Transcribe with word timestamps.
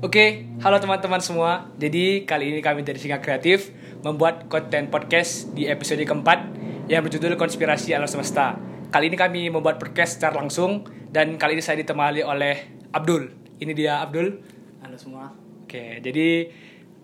Oke, 0.00 0.48
halo 0.64 0.80
teman-teman 0.80 1.20
semua. 1.20 1.68
Jadi 1.76 2.24
kali 2.24 2.48
ini 2.48 2.64
kami 2.64 2.80
dari 2.80 2.96
Singa 2.96 3.20
Kreatif 3.20 3.68
membuat 4.00 4.48
konten 4.48 4.88
podcast 4.88 5.52
di 5.52 5.68
episode 5.68 6.00
keempat 6.00 6.56
yang 6.88 7.04
berjudul 7.04 7.36
Konspirasi 7.36 7.92
Alam 7.92 8.08
Semesta. 8.08 8.56
Kali 8.88 9.12
ini 9.12 9.20
kami 9.20 9.52
membuat 9.52 9.76
podcast 9.76 10.16
secara 10.16 10.40
langsung 10.40 10.88
dan 11.12 11.36
kali 11.36 11.52
ini 11.52 11.60
saya 11.60 11.84
ditemani 11.84 12.24
oleh 12.24 12.80
Abdul. 12.96 13.28
Ini 13.60 13.76
dia 13.76 14.00
Abdul. 14.00 14.40
Halo 14.80 14.96
semua. 14.96 15.36
Oke, 15.68 16.00
jadi 16.00 16.48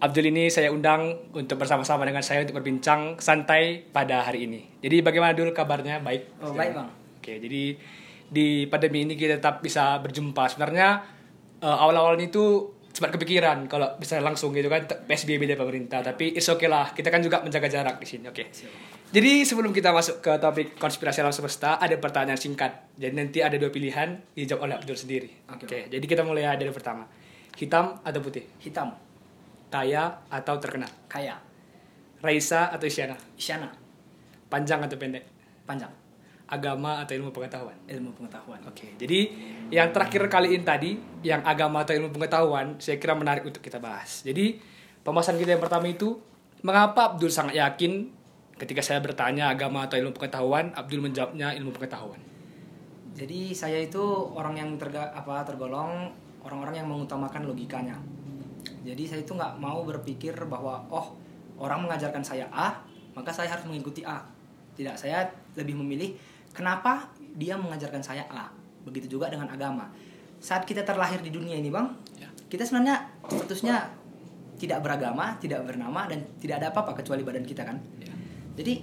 Abdul 0.00 0.32
ini 0.32 0.48
saya 0.48 0.72
undang 0.72 1.28
untuk 1.36 1.60
bersama-sama 1.60 2.08
dengan 2.08 2.24
saya 2.24 2.48
untuk 2.48 2.64
berbincang 2.64 3.20
santai 3.20 3.92
pada 3.92 4.24
hari 4.24 4.48
ini. 4.48 4.72
Jadi 4.80 5.04
bagaimana 5.04 5.36
dulu 5.36 5.52
kabarnya? 5.52 6.00
Baik. 6.00 6.40
Oh, 6.40 6.56
baik, 6.56 6.72
Bang. 6.72 6.88
Oke, 7.20 7.44
jadi 7.44 7.76
di 8.32 8.64
pandemi 8.72 9.04
ini 9.04 9.20
kita 9.20 9.36
tetap 9.36 9.60
bisa 9.60 10.00
berjumpa. 10.00 10.48
Sebenarnya 10.48 11.04
uh, 11.60 11.76
awal-awalnya 11.84 12.32
itu 12.32 12.72
sempat 12.96 13.12
kepikiran 13.12 13.68
kalau 13.68 13.92
bisa 14.00 14.16
langsung 14.24 14.56
gitu 14.56 14.72
kan 14.72 14.88
PSBB 14.88 15.44
dari 15.44 15.60
pemerintah, 15.60 16.00
tapi 16.00 16.32
it's 16.32 16.48
okay 16.48 16.64
lah. 16.64 16.96
Kita 16.96 17.12
kan 17.12 17.20
juga 17.20 17.44
menjaga 17.44 17.68
jarak 17.68 18.00
di 18.00 18.08
sini. 18.08 18.24
Oke. 18.32 18.48
Jadi 19.12 19.44
sebelum 19.44 19.76
kita 19.76 19.92
masuk 19.92 20.24
ke 20.24 20.32
topik 20.40 20.80
konspirasi 20.80 21.20
alam 21.20 21.28
semesta, 21.28 21.76
ada 21.76 21.92
pertanyaan 22.00 22.40
singkat. 22.40 22.96
Jadi 22.96 23.12
nanti 23.12 23.44
ada 23.44 23.60
dua 23.60 23.68
pilihan 23.68 24.16
dijawab 24.32 24.64
oleh 24.64 24.74
Abdul 24.80 24.96
sendiri. 24.96 25.28
Oke. 25.52 25.92
jadi 25.92 26.00
kita 26.00 26.24
mulai 26.24 26.56
dari 26.56 26.72
pertama. 26.72 27.04
Hitam 27.60 28.00
atau 28.00 28.20
putih? 28.24 28.48
Hitam. 28.64 28.96
Kaya 29.68 30.24
atau 30.32 30.56
terkenal? 30.56 30.88
Kaya. 31.04 31.36
Raisa 32.24 32.72
atau 32.72 32.88
Isyana? 32.88 33.20
Isyana. 33.36 33.68
Panjang 34.48 34.80
atau 34.80 34.96
pendek? 34.96 35.28
Panjang. 35.68 35.92
Agama 36.46 37.02
atau 37.02 37.18
ilmu 37.18 37.34
pengetahuan? 37.34 37.74
Ilmu 37.90 38.14
pengetahuan. 38.14 38.62
Oke, 38.70 38.94
jadi 38.94 39.30
yang 39.74 39.90
terakhir 39.90 40.30
kali 40.30 40.54
ini 40.54 40.62
tadi, 40.62 40.94
yang 41.26 41.42
agama 41.42 41.82
atau 41.82 41.98
ilmu 41.98 42.14
pengetahuan, 42.14 42.78
saya 42.78 43.02
kira 43.02 43.18
menarik 43.18 43.42
untuk 43.42 43.58
kita 43.58 43.82
bahas. 43.82 44.22
Jadi, 44.22 44.62
pembahasan 45.02 45.42
kita 45.42 45.58
yang 45.58 45.62
pertama 45.62 45.90
itu, 45.90 46.22
mengapa 46.62 47.14
Abdul 47.14 47.34
sangat 47.34 47.58
yakin 47.58 48.14
ketika 48.56 48.80
saya 48.80 49.02
bertanya 49.02 49.52
agama 49.52 49.84
atau 49.84 49.98
ilmu 49.98 50.14
pengetahuan, 50.14 50.72
Abdul 50.72 51.02
menjawabnya 51.02 51.52
ilmu 51.58 51.74
pengetahuan. 51.74 52.22
Jadi 53.16 53.56
saya 53.56 53.80
itu 53.80 54.00
orang 54.36 54.60
yang 54.60 54.70
terga, 54.76 55.08
apa 55.16 55.40
tergolong 55.42 56.12
orang-orang 56.44 56.84
yang 56.84 56.88
mengutamakan 56.88 57.48
logikanya. 57.48 57.96
Jadi 58.86 59.02
saya 59.08 59.20
itu 59.24 59.32
nggak 59.32 59.58
mau 59.58 59.82
berpikir 59.82 60.36
bahwa 60.46 60.84
oh 60.92 61.16
orang 61.58 61.88
mengajarkan 61.88 62.22
saya 62.22 62.46
A, 62.52 62.76
maka 63.16 63.32
saya 63.32 63.50
harus 63.50 63.64
mengikuti 63.64 64.04
A. 64.04 64.20
Tidak, 64.76 64.94
saya 65.00 65.24
lebih 65.56 65.80
memilih 65.80 66.12
kenapa 66.56 67.12
dia 67.36 67.60
mengajarkan 67.60 68.00
saya 68.00 68.24
A. 68.32 68.48
Begitu 68.88 69.20
juga 69.20 69.28
dengan 69.28 69.52
agama. 69.52 69.92
Saat 70.40 70.64
kita 70.64 70.80
terlahir 70.80 71.20
di 71.20 71.28
dunia 71.28 71.60
ini, 71.60 71.68
Bang, 71.68 71.92
Ya. 72.16 72.32
kita 72.48 72.64
sebenarnya 72.64 73.04
statusnya 73.28 73.92
tidak 74.56 74.80
beragama, 74.80 75.36
tidak 75.36 75.68
bernama 75.68 76.08
dan 76.08 76.24
tidak 76.40 76.64
ada 76.64 76.72
apa-apa 76.72 76.96
kecuali 76.96 77.20
badan 77.20 77.44
kita 77.44 77.60
kan. 77.68 77.76
Ya. 78.00 78.12
Jadi 78.56 78.80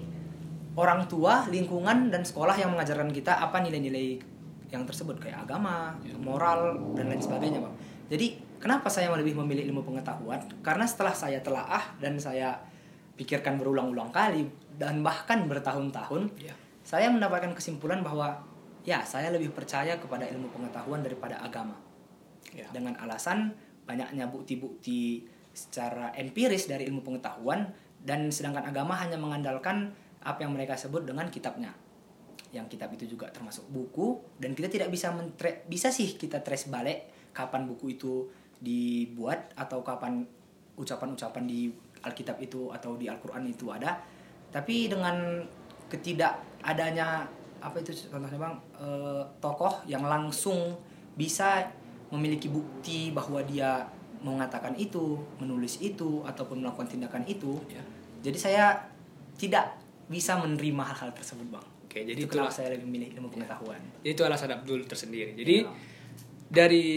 orang 0.77 1.09
tua, 1.09 1.49
lingkungan 1.49 2.13
dan 2.13 2.21
sekolah 2.21 2.53
yang 2.53 2.69
mengajarkan 2.77 3.09
kita 3.09 3.41
apa 3.41 3.57
nilai-nilai 3.61 4.21
yang 4.69 4.85
tersebut 4.85 5.17
kayak 5.17 5.49
agama, 5.49 5.97
Ya. 6.05 6.13
moral 6.17 6.77
dan 6.93 7.09
lain 7.09 7.21
sebagainya, 7.21 7.61
Bang. 7.61 7.73
Jadi 8.09 8.37
kenapa 8.61 8.89
saya 8.89 9.09
lebih 9.17 9.33
memilih 9.37 9.65
ilmu 9.73 9.81
pengetahuan? 9.81 10.41
Karena 10.61 10.85
setelah 10.85 11.13
saya 11.17 11.41
telaah 11.41 11.97
dan 11.97 12.17
saya 12.21 12.57
pikirkan 13.17 13.57
berulang-ulang 13.61 14.09
kali 14.09 14.49
dan 14.77 15.05
bahkan 15.05 15.45
bertahun-tahun, 15.45 16.29
Ya. 16.41 16.53
Saya 16.83 17.07
mendapatkan 17.07 17.55
kesimpulan 17.55 18.03
bahwa 18.03 18.43
ya 18.83 19.01
saya 19.07 19.31
lebih 19.31 19.55
percaya 19.55 19.95
kepada 19.97 20.27
ilmu 20.27 20.51
pengetahuan 20.51 20.99
daripada 20.99 21.39
agama. 21.39 21.79
Ya. 22.51 22.67
Dengan 22.69 22.99
alasan 22.99 23.55
banyaknya 23.87 24.27
bukti-bukti 24.27 25.25
secara 25.55 26.11
empiris 26.13 26.67
dari 26.67 26.85
ilmu 26.91 27.01
pengetahuan 27.01 27.71
dan 28.03 28.27
sedangkan 28.29 28.67
agama 28.67 28.99
hanya 28.99 29.15
mengandalkan 29.15 29.95
apa 30.23 30.43
yang 30.43 30.51
mereka 30.51 30.75
sebut 30.75 31.07
dengan 31.07 31.31
kitabnya. 31.31 31.71
Yang 32.53 32.77
kitab 32.77 32.93
itu 32.93 33.15
juga 33.17 33.31
termasuk 33.31 33.65
buku 33.71 34.21
dan 34.37 34.53
kita 34.53 34.69
tidak 34.69 34.89
bisa 34.91 35.09
mentre 35.15 35.65
bisa 35.65 35.89
sih 35.89 36.19
kita 36.19 36.43
trace 36.43 36.69
balik 36.69 37.31
kapan 37.33 37.65
buku 37.65 37.97
itu 37.97 38.29
dibuat 38.59 39.55
atau 39.57 39.81
kapan 39.81 40.21
ucapan-ucapan 40.77 41.43
di 41.47 41.71
Alkitab 42.03 42.37
itu 42.43 42.69
atau 42.69 42.99
di 42.99 43.07
Al-Qur'an 43.07 43.47
itu 43.47 43.71
ada. 43.71 44.03
Tapi 44.53 44.91
dengan 44.91 45.41
ketidak 45.89 46.52
adanya 46.63 47.27
apa 47.63 47.79
itu 47.79 47.95
contohnya 48.11 48.39
Bang 48.39 48.55
eh, 48.79 49.23
tokoh 49.39 49.83
yang 49.87 50.03
langsung 50.03 50.75
bisa 51.15 51.63
memiliki 52.11 52.51
bukti 52.51 53.09
bahwa 53.15 53.39
dia 53.43 53.87
mengatakan 54.23 54.71
itu, 54.79 55.19
menulis 55.37 55.83
itu 55.83 56.23
ataupun 56.23 56.63
melakukan 56.63 56.87
tindakan 56.87 57.27
itu. 57.27 57.59
Ya. 57.67 57.83
Jadi 58.23 58.37
saya 58.39 58.65
tidak 59.35 59.75
bisa 60.07 60.39
menerima 60.39 60.83
hal-hal 60.93 61.11
tersebut, 61.11 61.43
Bang. 61.51 61.65
Oke, 61.83 62.07
jadi 62.07 62.15
itu 62.15 62.31
itulah 62.31 62.49
saya 62.49 62.71
lebih 62.73 62.87
memilih 62.87 63.19
ilmu 63.19 63.29
pengetahuan. 63.29 63.77
Jadi 64.01 64.11
itu 64.15 64.23
alasan 64.23 64.49
Abdul 64.55 64.87
tersendiri. 64.87 65.35
Jadi 65.35 65.67
Ya. 65.67 65.71
dari 66.47 66.87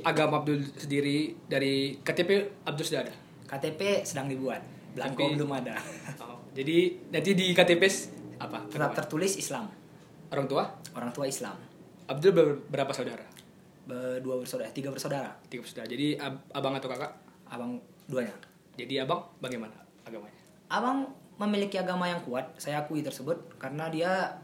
agama 0.00 0.40
Abdul 0.40 0.64
sendiri, 0.74 1.36
dari 1.50 2.00
KTP 2.00 2.64
Abdul 2.64 2.86
sudah 2.86 3.02
ada. 3.04 3.14
KTP 3.50 4.06
sedang 4.06 4.30
dibuat, 4.30 4.62
belangko 4.94 5.34
belum 5.36 5.50
ada. 5.50 5.76
Oh, 6.22 6.38
jadi 6.54 6.96
nanti 7.10 7.34
di 7.34 7.50
KTP 7.52 7.82
apa? 8.40 8.58
Tetap 8.66 8.96
tertulis 8.96 9.36
Islam, 9.36 9.68
Orang 10.30 10.46
tua? 10.46 10.64
orang 10.90 11.12
tua 11.12 11.28
Islam. 11.28 11.54
Abdul 12.08 12.32
ber- 12.32 12.60
berapa 12.66 12.90
saudara? 12.90 13.22
Berdua 13.84 14.38
bersaudara, 14.38 14.70
tiga 14.70 14.88
bersaudara. 14.88 15.30
Tiga 15.46 15.62
saudara. 15.62 15.86
Jadi 15.86 16.16
ab- 16.16 16.42
abang 16.50 16.74
atau 16.74 16.88
kakak? 16.88 17.12
Abang 17.46 17.78
duanya. 18.06 18.34
Jadi 18.74 18.96
abang 18.96 19.26
bagaimana 19.38 19.74
agamanya? 20.02 20.40
Abang 20.66 21.10
memiliki 21.36 21.76
agama 21.76 22.06
yang 22.06 22.22
kuat, 22.22 22.54
saya 22.56 22.80
akui 22.80 23.00
tersebut 23.00 23.36
karena 23.56 23.88
dia 23.88 24.38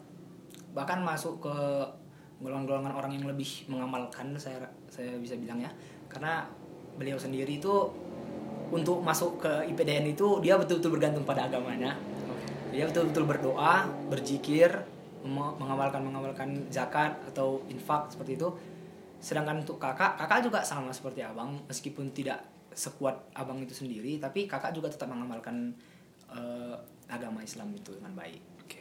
bahkan 0.73 1.01
masuk 1.01 1.41
ke 1.41 1.57
golongan-golongan 2.37 2.93
orang 2.93 3.13
yang 3.17 3.25
lebih 3.25 3.65
mengamalkan 3.67 4.37
saya 4.37 4.61
saya 4.87 5.17
bisa 5.17 5.39
bilang 5.39 5.57
ya. 5.57 5.71
Karena 6.11 6.45
beliau 6.97 7.17
sendiri 7.17 7.57
itu 7.57 7.73
untuk 8.67 8.99
masuk 9.01 9.39
ke 9.41 9.53
IPDN 9.71 10.11
itu 10.11 10.43
dia 10.43 10.59
betul-betul 10.59 10.99
bergantung 10.99 11.23
pada 11.23 11.47
agamanya. 11.47 11.95
Dia 12.77 12.85
betul-betul 12.85 13.25
berdoa, 13.25 13.89
berzikir, 14.13 14.69
mengamalkan 15.25 16.05
mengamalkan 16.05 16.69
zakat 16.69 17.17
atau 17.33 17.65
infak 17.73 18.13
seperti 18.13 18.37
itu. 18.37 18.53
Sedangkan 19.17 19.65
untuk 19.65 19.81
kakak, 19.81 20.21
kakak 20.21 20.45
juga 20.45 20.61
sama 20.61 20.93
seperti 20.93 21.25
abang, 21.25 21.57
meskipun 21.65 22.13
tidak 22.13 22.45
sekuat 22.77 23.33
abang 23.33 23.57
itu 23.65 23.73
sendiri, 23.73 24.21
tapi 24.21 24.45
kakak 24.45 24.77
juga 24.77 24.93
tetap 24.93 25.09
mengamalkan 25.09 25.73
eh, 26.29 26.77
agama 27.09 27.41
Islam 27.41 27.73
itu 27.73 27.97
dengan 27.97 28.13
baik. 28.13 28.43
Oke. 28.61 28.81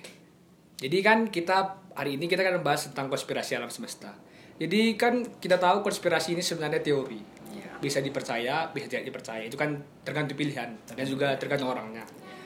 Jadi 0.76 0.98
kan 1.00 1.32
kita 1.32 1.80
hari 1.96 2.20
ini 2.20 2.28
kita 2.28 2.44
kan 2.44 2.60
membahas 2.60 2.92
tentang 2.92 3.08
konspirasi 3.08 3.56
alam 3.56 3.72
semesta. 3.72 4.12
Jadi 4.60 5.00
kan 5.00 5.24
kita 5.40 5.56
tahu 5.56 5.88
konspirasi 5.88 6.36
ini 6.36 6.44
sebenarnya 6.44 6.84
teori. 6.84 7.20
Iya. 7.56 7.80
Bisa 7.80 8.04
dipercaya, 8.04 8.68
bisa 8.76 8.92
tidak 8.92 9.08
dipercaya. 9.08 9.48
Itu 9.48 9.56
kan 9.56 9.80
tergantung 10.04 10.36
pilihan 10.36 10.76
dan 10.84 11.06
juga 11.08 11.40
tergantung 11.40 11.72
orangnya. 11.72 12.04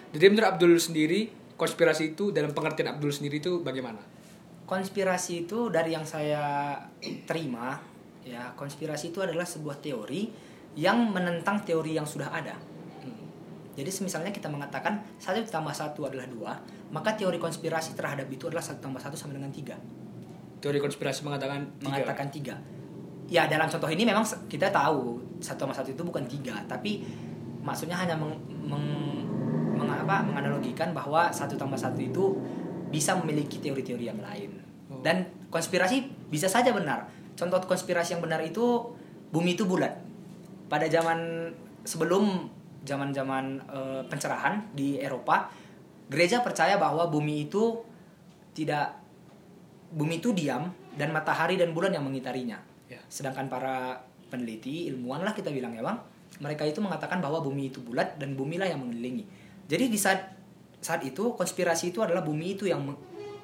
Jadi 0.09 0.25
menurut 0.25 0.47
Abdul 0.49 0.73
sendiri, 0.81 1.29
konspirasi 1.53 2.17
itu 2.17 2.33
dalam 2.33 2.49
pengertian 2.55 2.89
Abdul 2.97 3.13
sendiri 3.13 3.37
itu 3.37 3.61
bagaimana? 3.61 4.01
Konspirasi 4.65 5.45
itu 5.45 5.69
dari 5.69 5.93
yang 5.93 6.05
saya 6.05 6.73
terima, 7.29 7.77
ya 8.25 8.53
konspirasi 8.57 9.13
itu 9.13 9.21
adalah 9.21 9.45
sebuah 9.45 9.77
teori 9.81 10.29
yang 10.77 11.13
menentang 11.13 11.61
teori 11.61 11.97
yang 11.97 12.05
sudah 12.05 12.29
ada. 12.29 12.57
Jadi 13.77 13.89
misalnya 14.03 14.33
kita 14.33 14.51
mengatakan 14.51 14.99
satu 15.21 15.39
tambah 15.45 15.71
satu 15.71 16.09
adalah 16.09 16.27
dua, 16.27 16.51
maka 16.91 17.15
teori 17.15 17.39
konspirasi 17.39 17.95
terhadap 17.95 18.27
itu 18.27 18.49
adalah 18.49 18.65
satu 18.65 18.81
tambah 18.89 18.99
satu 18.99 19.15
sama 19.15 19.37
dengan 19.37 19.53
tiga. 19.53 19.77
Teori 20.59 20.81
konspirasi 20.83 21.23
mengatakan 21.23 21.69
tiga. 21.79 22.01
Mengatakan 22.01 22.27
tiga. 22.27 22.55
Ya 23.29 23.45
dalam 23.45 23.69
contoh 23.69 23.87
ini 23.87 24.03
memang 24.03 24.25
kita 24.49 24.73
tahu 24.73 25.21
satu 25.39 25.63
tambah 25.63 25.77
satu 25.77 25.93
itu 25.93 26.01
bukan 26.01 26.25
tiga, 26.25 26.59
tapi 26.65 27.05
maksudnya 27.61 27.95
hanya 27.95 28.17
meng, 28.17 28.35
meng- 28.67 29.28
meng- 29.79 30.03
apa, 30.03 30.21
menganalogikan 30.27 30.91
bahwa 30.91 31.31
satu 31.31 31.55
tambah 31.55 31.79
satu 31.79 32.03
itu 32.03 32.35
bisa 32.91 33.15
memiliki 33.15 33.63
teori-teori 33.63 34.05
yang 34.05 34.19
lain. 34.19 34.51
Oh. 34.91 34.99
Dan 34.99 35.23
konspirasi 35.47 36.27
bisa 36.27 36.51
saja 36.51 36.75
benar. 36.75 37.07
Contoh 37.39 37.63
konspirasi 37.63 38.19
yang 38.19 38.23
benar 38.23 38.43
itu 38.43 38.83
bumi 39.31 39.55
itu 39.55 39.63
bulat. 39.63 39.95
Pada 40.67 40.85
zaman 40.91 41.49
sebelum 41.87 42.51
zaman-zaman 42.83 43.63
eh, 43.63 44.01
pencerahan 44.11 44.59
di 44.75 44.99
Eropa, 44.99 45.47
gereja 46.11 46.43
percaya 46.43 46.75
bahwa 46.75 47.07
bumi 47.07 47.47
itu 47.47 47.79
tidak 48.51 48.97
bumi 49.93 50.21
itu 50.21 50.35
diam 50.35 50.69
dan 50.97 51.09
matahari 51.15 51.55
dan 51.55 51.71
bulan 51.71 51.95
yang 51.95 52.05
mengitarinya. 52.05 52.59
Ya. 52.89 53.01
Sedangkan 53.07 53.47
para 53.47 54.03
peneliti, 54.29 54.89
ilmuwan 54.89 55.25
lah 55.25 55.33
kita 55.33 55.49
bilang 55.49 55.73
ya 55.73 55.81
bang, 55.81 55.97
mereka 56.41 56.65
itu 56.65 56.81
mengatakan 56.81 57.17
bahwa 57.21 57.41
bumi 57.41 57.73
itu 57.73 57.81
bulat 57.81 58.17
dan 58.21 58.37
bumi 58.37 58.61
lah 58.61 58.69
yang 58.69 58.81
mengelilingi. 58.81 59.25
Jadi 59.69 59.85
di 59.85 59.99
saat 60.01 60.35
saat 60.81 61.05
itu 61.05 61.37
konspirasi 61.37 61.93
itu 61.93 62.01
adalah 62.01 62.25
bumi 62.25 62.57
itu 62.57 62.65
yang 62.65 62.81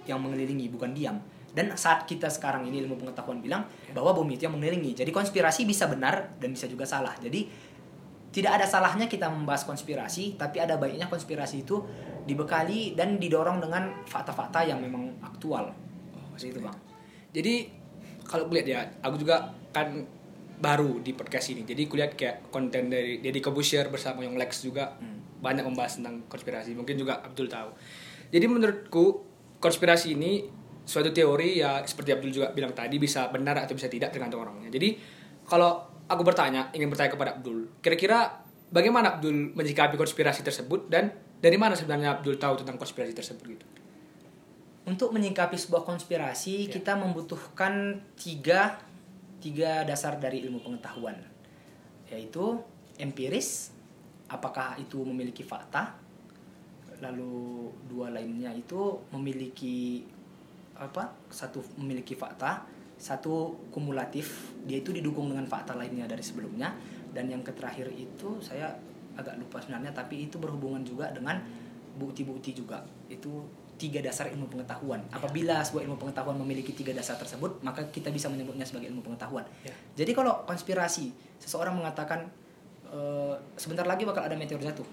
yang 0.10 0.18
mengelilingi 0.18 0.74
bukan 0.74 0.92
diam. 0.92 1.22
Dan 1.56 1.72
saat 1.80 2.04
kita 2.04 2.28
sekarang 2.28 2.68
ini 2.68 2.84
ilmu 2.84 3.00
pengetahuan 3.00 3.40
bilang 3.40 3.64
bahwa 3.96 4.12
bumi 4.12 4.36
itu 4.36 4.50
yang 4.50 4.60
mengelilingi. 4.60 4.92
Jadi 4.92 5.14
konspirasi 5.14 5.64
bisa 5.64 5.88
benar 5.88 6.36
dan 6.36 6.52
bisa 6.52 6.68
juga 6.68 6.84
salah. 6.84 7.16
Jadi 7.16 7.48
tidak 8.36 8.60
ada 8.60 8.66
salahnya 8.68 9.08
kita 9.08 9.32
membahas 9.32 9.64
konspirasi, 9.64 10.36
tapi 10.36 10.60
ada 10.60 10.76
baiknya 10.76 11.08
konspirasi 11.08 11.64
itu 11.64 11.80
dibekali 12.28 12.92
dan 12.92 13.16
didorong 13.16 13.64
dengan 13.64 14.04
fakta-fakta 14.04 14.68
yang 14.68 14.84
memang 14.84 15.16
aktual. 15.24 15.72
Seperti 16.36 16.52
itu, 16.52 16.60
Bang. 16.60 16.76
Jadi 17.32 17.72
kalau 18.28 18.52
kulihat 18.52 18.68
ya, 18.68 18.80
aku 19.00 19.16
juga 19.24 19.56
kan 19.72 20.04
baru 20.60 21.00
di 21.00 21.16
podcast 21.16 21.56
ini. 21.56 21.64
Jadi 21.64 21.88
kulihat 21.88 22.20
kayak 22.20 22.52
konten 22.52 22.92
dari 22.92 23.24
Deddy 23.24 23.40
Kobusher 23.40 23.88
bersama 23.88 24.28
yang 24.28 24.36
Lex 24.36 24.68
juga 24.68 25.00
banyak 25.46 25.62
membahas 25.62 26.02
tentang 26.02 26.26
konspirasi. 26.26 26.74
Mungkin 26.74 26.98
juga 26.98 27.22
Abdul 27.22 27.46
tahu. 27.46 27.70
Jadi 28.34 28.46
menurutku 28.50 29.06
konspirasi 29.62 30.18
ini 30.18 30.50
suatu 30.82 31.14
teori 31.14 31.62
ya 31.62 31.86
seperti 31.86 32.18
Abdul 32.18 32.32
juga 32.34 32.48
bilang 32.50 32.74
tadi 32.74 32.98
bisa 32.98 33.30
benar 33.30 33.62
atau 33.62 33.78
bisa 33.78 33.86
tidak 33.86 34.10
tergantung 34.10 34.42
orangnya. 34.42 34.74
Jadi 34.74 34.98
kalau 35.46 35.86
aku 36.10 36.22
bertanya, 36.26 36.74
ingin 36.74 36.90
bertanya 36.90 37.14
kepada 37.14 37.38
Abdul, 37.38 37.78
kira-kira 37.82 38.42
bagaimana 38.74 39.18
Abdul 39.18 39.54
menyikapi 39.54 39.94
konspirasi 39.98 40.42
tersebut 40.42 40.90
dan 40.90 41.14
dari 41.38 41.58
mana 41.58 41.78
sebenarnya 41.78 42.18
Abdul 42.18 42.42
tahu 42.42 42.66
tentang 42.66 42.82
konspirasi 42.82 43.14
tersebut 43.14 43.46
gitu? 43.46 43.66
Untuk 44.86 45.10
menyikapi 45.14 45.58
sebuah 45.58 45.82
konspirasi, 45.82 46.70
Ya. 46.70 46.78
kita 46.78 46.94
membutuhkan 46.94 48.02
tiga 48.18 48.78
tiga 49.42 49.86
dasar 49.86 50.18
dari 50.18 50.42
ilmu 50.46 50.62
pengetahuan, 50.62 51.18
yaitu 52.10 52.62
empiris, 52.98 53.75
apakah 54.30 54.80
itu 54.82 55.02
memiliki 55.06 55.46
fakta, 55.46 55.96
lalu 57.04 57.70
dua 57.86 58.10
lainnya 58.10 58.50
itu 58.56 59.00
memiliki 59.14 60.06
apa? 60.76 61.14
Satu 61.30 61.62
memiliki 61.78 62.18
fakta, 62.18 62.66
satu 62.96 63.56
kumulatif, 63.70 64.56
dia 64.66 64.80
itu 64.82 64.96
didukung 64.96 65.30
dengan 65.30 65.46
fakta 65.46 65.76
lainnya 65.76 66.08
dari 66.08 66.24
sebelumnya, 66.24 66.74
dan 67.12 67.30
yang 67.30 67.44
terakhir 67.44 67.92
itu 67.94 68.40
saya 68.42 68.76
agak 69.16 69.40
lupa 69.40 69.64
sebenarnya, 69.64 69.96
tapi 69.96 70.28
itu 70.28 70.36
berhubungan 70.42 70.84
juga 70.84 71.08
dengan 71.16 71.40
bukti-bukti 71.96 72.52
juga 72.52 72.84
itu 73.08 73.48
tiga 73.76 74.00
dasar 74.00 74.32
ilmu 74.32 74.48
pengetahuan. 74.48 75.04
Apabila 75.12 75.60
sebuah 75.64 75.84
ilmu 75.88 76.00
pengetahuan 76.00 76.40
memiliki 76.40 76.72
tiga 76.72 76.96
dasar 76.96 77.20
tersebut, 77.20 77.60
maka 77.60 77.84
kita 77.92 78.08
bisa 78.12 78.32
menyebutnya 78.32 78.64
sebagai 78.64 78.88
ilmu 78.92 79.04
pengetahuan. 79.04 79.44
Ya. 79.68 79.76
Jadi 80.00 80.12
kalau 80.16 80.48
konspirasi, 80.48 81.12
seseorang 81.40 81.76
mengatakan 81.76 82.32
"Eh, 82.96 83.36
sebentar 83.60 83.84
lagi 83.84 84.08
bakal 84.08 84.24
ada 84.24 84.40
meteor 84.40 84.64
jatuh. 84.64 84.88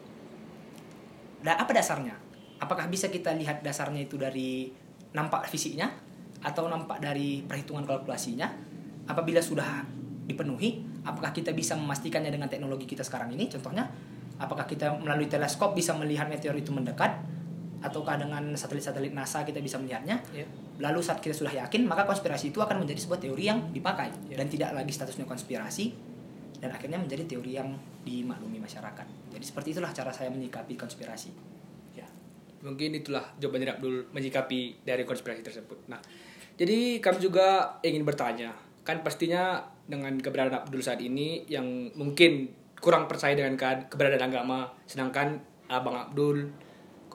Dan 1.42 1.54
apa 1.54 1.70
dasarnya? 1.70 2.18
Apakah 2.58 2.90
bisa 2.90 3.10
kita 3.10 3.34
lihat 3.34 3.62
dasarnya 3.62 4.06
itu 4.06 4.18
dari 4.18 4.70
nampak 5.14 5.46
fisiknya 5.46 5.90
atau 6.42 6.66
nampak 6.66 6.98
dari 6.98 7.42
perhitungan 7.46 7.86
kalkulasinya? 7.86 8.50
Apabila 9.06 9.42
sudah 9.42 9.82
dipenuhi, 10.26 10.82
apakah 11.02 11.34
kita 11.34 11.50
bisa 11.54 11.74
memastikannya 11.74 12.30
dengan 12.30 12.46
teknologi 12.46 12.86
kita 12.86 13.02
sekarang 13.02 13.34
ini? 13.34 13.50
Contohnya, 13.50 13.90
apakah 14.38 14.66
kita 14.66 14.94
melalui 14.98 15.26
teleskop 15.26 15.74
bisa 15.74 15.94
melihat 15.94 16.26
meteor 16.30 16.54
itu 16.54 16.70
mendekat? 16.70 17.22
Ataukah 17.82 18.14
dengan 18.14 18.54
satelit-satelit 18.54 19.10
NASA 19.10 19.42
kita 19.42 19.58
bisa 19.58 19.78
melihatnya? 19.82 20.22
Ya. 20.30 20.46
Lalu 20.78 21.02
saat 21.02 21.18
kita 21.18 21.34
sudah 21.34 21.50
yakin, 21.50 21.82
maka 21.86 22.06
konspirasi 22.06 22.54
itu 22.54 22.62
akan 22.62 22.86
menjadi 22.86 23.02
sebuah 23.02 23.18
teori 23.18 23.42
yang 23.50 23.58
dipakai 23.74 24.10
Ya. 24.30 24.38
dan 24.38 24.46
tidak 24.46 24.70
lagi 24.70 24.94
statusnya 24.94 25.26
konspirasi 25.26 26.11
dan 26.62 26.70
akhirnya 26.70 27.02
menjadi 27.02 27.26
teori 27.26 27.58
yang 27.58 27.74
dimaklumi 28.06 28.62
masyarakat. 28.62 29.06
Jadi 29.34 29.42
seperti 29.42 29.74
itulah 29.74 29.90
cara 29.90 30.14
saya 30.14 30.30
menyikapi 30.30 30.78
konspirasi. 30.78 31.34
Ya, 31.98 32.06
mungkin 32.62 32.94
itulah 32.94 33.34
jawaban 33.42 33.66
dari 33.66 33.74
Abdul 33.74 34.06
menyikapi 34.14 34.86
dari 34.86 35.02
konspirasi 35.02 35.42
tersebut. 35.42 35.90
Nah, 35.90 35.98
jadi 36.54 37.02
kami 37.02 37.18
juga 37.18 37.82
ingin 37.82 38.06
bertanya, 38.06 38.54
kan 38.86 39.02
pastinya 39.02 39.58
dengan 39.90 40.14
keberadaan 40.14 40.62
Abdul 40.62 40.78
saat 40.78 41.02
ini 41.02 41.42
yang 41.50 41.90
mungkin 41.98 42.54
kurang 42.78 43.10
percaya 43.10 43.34
dengan 43.34 43.58
ke- 43.58 43.90
keberadaan 43.90 44.30
agama, 44.30 44.70
sedangkan 44.86 45.42
abang 45.66 45.98
Abdul, 45.98 46.46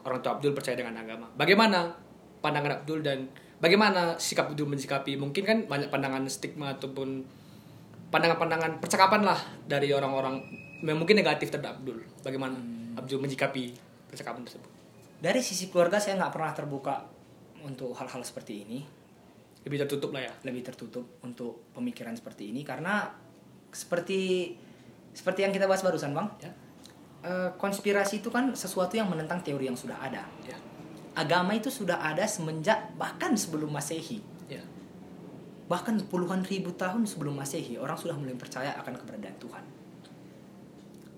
orang 0.03 0.19
tua 0.19 0.35
Abdul 0.35 0.51
percaya 0.51 0.75
dengan 0.75 0.99
agama. 0.99 1.31
Bagaimana 1.39 1.95
pandangan 2.43 2.83
Abdul 2.83 2.99
dan 2.99 3.31
bagaimana 3.63 4.19
sikap 4.19 4.51
Abdul 4.51 4.67
menyikapi? 4.67 5.15
Mungkin 5.15 5.43
kan 5.47 5.57
banyak 5.71 5.87
pandangan 5.87 6.27
stigma 6.27 6.75
ataupun 6.75 7.23
pandangan-pandangan 8.07 8.79
percakapan 8.79 9.21
lah 9.27 9.39
dari 9.67 9.91
orang-orang 9.91 10.39
yang 10.83 10.97
mungkin 10.97 11.19
negatif 11.19 11.51
terhadap 11.51 11.81
Abdul. 11.81 11.99
Bagaimana 12.23 12.55
Abdul 12.95 13.19
menyikapi 13.19 13.75
percakapan 14.07 14.45
tersebut? 14.47 14.71
Dari 15.17 15.41
sisi 15.41 15.67
keluarga 15.73 15.97
saya 15.97 16.15
nggak 16.21 16.33
pernah 16.33 16.51
terbuka 16.53 16.95
untuk 17.65 17.97
hal-hal 17.97 18.21
seperti 18.21 18.63
ini, 18.63 18.79
lebih 19.67 19.83
tertutup 19.83 20.15
lah 20.15 20.23
ya 20.23 20.33
lebih 20.47 20.63
tertutup 20.63 21.19
untuk 21.25 21.73
pemikiran 21.75 22.15
seperti 22.15 22.55
ini 22.55 22.63
karena 22.63 23.11
seperti 23.73 24.53
seperti 25.11 25.43
yang 25.43 25.51
kita 25.51 25.67
bahas 25.67 25.83
barusan 25.83 26.13
bang, 26.13 26.27
ya 26.39 26.51
eh, 27.27 27.49
konspirasi 27.59 28.23
itu 28.23 28.29
kan 28.31 28.53
sesuatu 28.53 28.95
yang 28.95 29.09
menentang 29.11 29.43
teori 29.43 29.67
yang 29.67 29.75
sudah 29.75 29.99
ada. 29.99 30.23
ya 30.45 30.55
Agama 31.17 31.57
itu 31.57 31.73
sudah 31.73 31.97
ada 31.97 32.29
semenjak 32.29 32.93
bahkan 32.93 33.33
sebelum 33.33 33.73
masehi. 33.73 34.21
Ya 35.67 35.71
bahkan 35.71 35.99
puluhan 35.99 36.47
ribu 36.47 36.71
tahun 36.79 37.03
sebelum 37.03 37.35
masehi 37.35 37.75
orang 37.75 37.99
sudah 37.99 38.15
mulai 38.15 38.39
percaya 38.39 38.71
akan 38.79 38.93
keberadaan 39.03 39.35
Tuhan. 39.35 39.63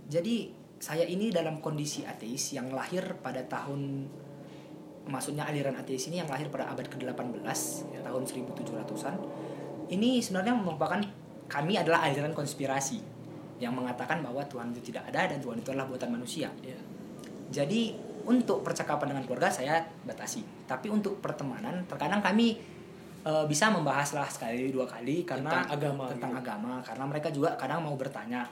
Jadi 0.09 0.35
saya 0.81 1.05
ini 1.05 1.29
dalam 1.29 1.61
kondisi 1.61 2.01
ateis 2.01 2.57
yang 2.57 2.73
lahir 2.73 3.05
pada 3.21 3.45
tahun 3.45 4.09
maksudnya 5.05 5.45
aliran 5.45 5.77
ateis 5.77 6.09
ini 6.09 6.17
yang 6.17 6.29
lahir 6.29 6.49
pada 6.49 6.65
abad 6.73 6.89
ke-18 6.89 7.45
tahun 8.01 8.23
1700-an. 8.25 9.15
Ini 9.89 10.09
sebenarnya 10.17 10.53
merupakan 10.57 10.97
kami 11.45 11.77
adalah 11.77 12.09
aliran 12.09 12.33
konspirasi 12.33 13.01
yang 13.61 13.77
mengatakan 13.77 14.25
bahwa 14.25 14.41
Tuhan 14.49 14.73
itu 14.73 14.89
tidak 14.89 15.13
ada 15.13 15.29
dan 15.29 15.37
Tuhan 15.41 15.61
itu 15.61 15.69
adalah 15.69 15.85
buatan 15.85 16.09
manusia. 16.09 16.49
ya 16.65 16.77
Jadi 17.53 17.93
untuk 18.25 18.65
percakapan 18.65 19.13
dengan 19.13 19.23
keluarga 19.25 19.49
saya 19.53 19.81
batasi. 20.05 20.41
Tapi 20.65 20.89
untuk 20.89 21.21
pertemanan 21.21 21.85
terkadang 21.89 22.21
kami 22.21 22.78
e, 23.29 23.31
bisa 23.45 23.69
membahas 23.69 24.17
lah 24.17 24.25
sekali 24.25 24.73
dua 24.73 24.89
kali 24.89 25.21
karena 25.21 25.61
Tentang 25.61 25.69
agama 25.69 26.03
tentang 26.09 26.33
gitu. 26.33 26.41
agama 26.41 26.73
karena 26.81 27.03
mereka 27.05 27.29
juga 27.29 27.53
kadang 27.53 27.85
mau 27.85 27.93
bertanya. 27.93 28.49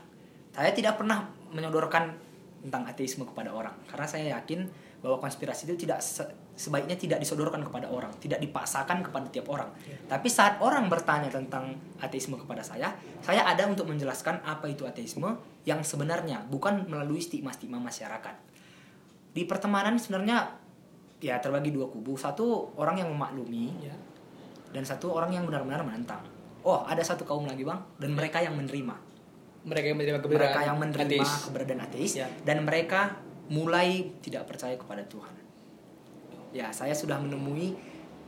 Saya 0.53 0.69
tidak 0.73 1.01
pernah 1.01 1.25
menyodorkan 1.49 2.13
tentang 2.61 2.85
ateisme 2.85 3.25
kepada 3.25 3.49
orang 3.49 3.73
karena 3.89 4.05
saya 4.05 4.37
yakin 4.37 4.69
bahwa 5.01 5.21
konspirasi 5.21 5.69
itu 5.69 5.85
tidak 5.85 6.01
se- 6.01 6.25
sebaiknya 6.57 6.97
tidak 6.97 7.21
disodorkan 7.21 7.61
kepada 7.61 7.85
orang, 7.85 8.09
tidak 8.17 8.41
dipaksakan 8.41 9.05
kepada 9.05 9.29
tiap 9.29 9.45
orang. 9.53 9.69
Tapi 10.09 10.25
saat 10.25 10.57
orang 10.57 10.89
bertanya 10.89 11.29
tentang 11.29 11.77
ateisme 12.01 12.33
kepada 12.33 12.65
saya, 12.65 12.97
saya 13.21 13.45
ada 13.45 13.69
untuk 13.69 13.85
menjelaskan 13.85 14.41
apa 14.41 14.65
itu 14.65 14.89
ateisme 14.89 15.37
yang 15.69 15.85
sebenarnya, 15.85 16.41
bukan 16.49 16.89
melalui 16.89 17.21
stigma-stigma 17.21 17.77
masyarakat 17.77 18.57
di 19.37 19.45
pertemanan 19.45 20.01
sebenarnya 20.01 20.49
ya 21.21 21.37
terbagi 21.37 21.69
dua 21.69 21.85
kubu 21.93 22.17
satu 22.17 22.73
orang 22.73 23.05
yang 23.05 23.13
memaklumi 23.13 23.85
ya 23.85 23.93
dan 24.71 24.83
satu 24.83 25.13
orang 25.15 25.33
yang 25.33 25.43
benar-benar 25.47 25.83
menentang. 25.83 26.21
Oh 26.63 26.83
ada 26.83 26.99
satu 26.99 27.23
kaum 27.23 27.47
lagi 27.47 27.63
bang. 27.63 27.79
Dan 27.99 28.13
mereka 28.15 28.43
yang 28.43 28.55
menerima. 28.55 28.95
Mereka 29.67 29.85
yang 29.91 29.97
menerima 29.99 30.19
keberadaan 30.23 30.47
mereka 30.47 30.59
yang 30.63 30.77
menerima 30.79 31.07
ateis. 31.07 31.31
keberadaan 31.49 31.81
ateis. 31.83 32.11
Ya. 32.15 32.27
dan 32.43 32.57
mereka 32.63 33.01
mulai 33.47 34.11
tidak 34.23 34.47
percaya 34.47 34.75
kepada 34.75 35.03
Tuhan. 35.07 35.33
Ya 36.55 36.71
saya 36.71 36.95
sudah 36.95 37.19
menemui 37.19 37.75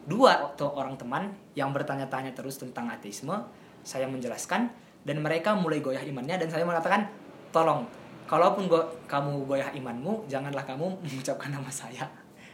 dua 0.07 0.55
orang 0.59 0.95
teman 0.95 1.31
yang 1.55 1.71
bertanya-tanya 1.75 2.31
terus 2.35 2.59
tentang 2.59 2.87
ateisme. 2.91 3.35
Saya 3.83 4.07
menjelaskan 4.11 4.67
dan 5.07 5.17
mereka 5.23 5.55
mulai 5.55 5.79
goyah 5.79 6.03
imannya 6.03 6.35
dan 6.35 6.49
saya 6.51 6.67
mengatakan 6.67 7.07
tolong 7.55 7.87
kalaupun 8.29 8.69
go- 8.69 8.89
kamu 9.09 9.47
goyah 9.49 9.71
imanmu 9.73 10.27
janganlah 10.29 10.61
kamu 10.67 10.85
mengucapkan 11.03 11.49
nama 11.49 11.71
saya 11.71 12.05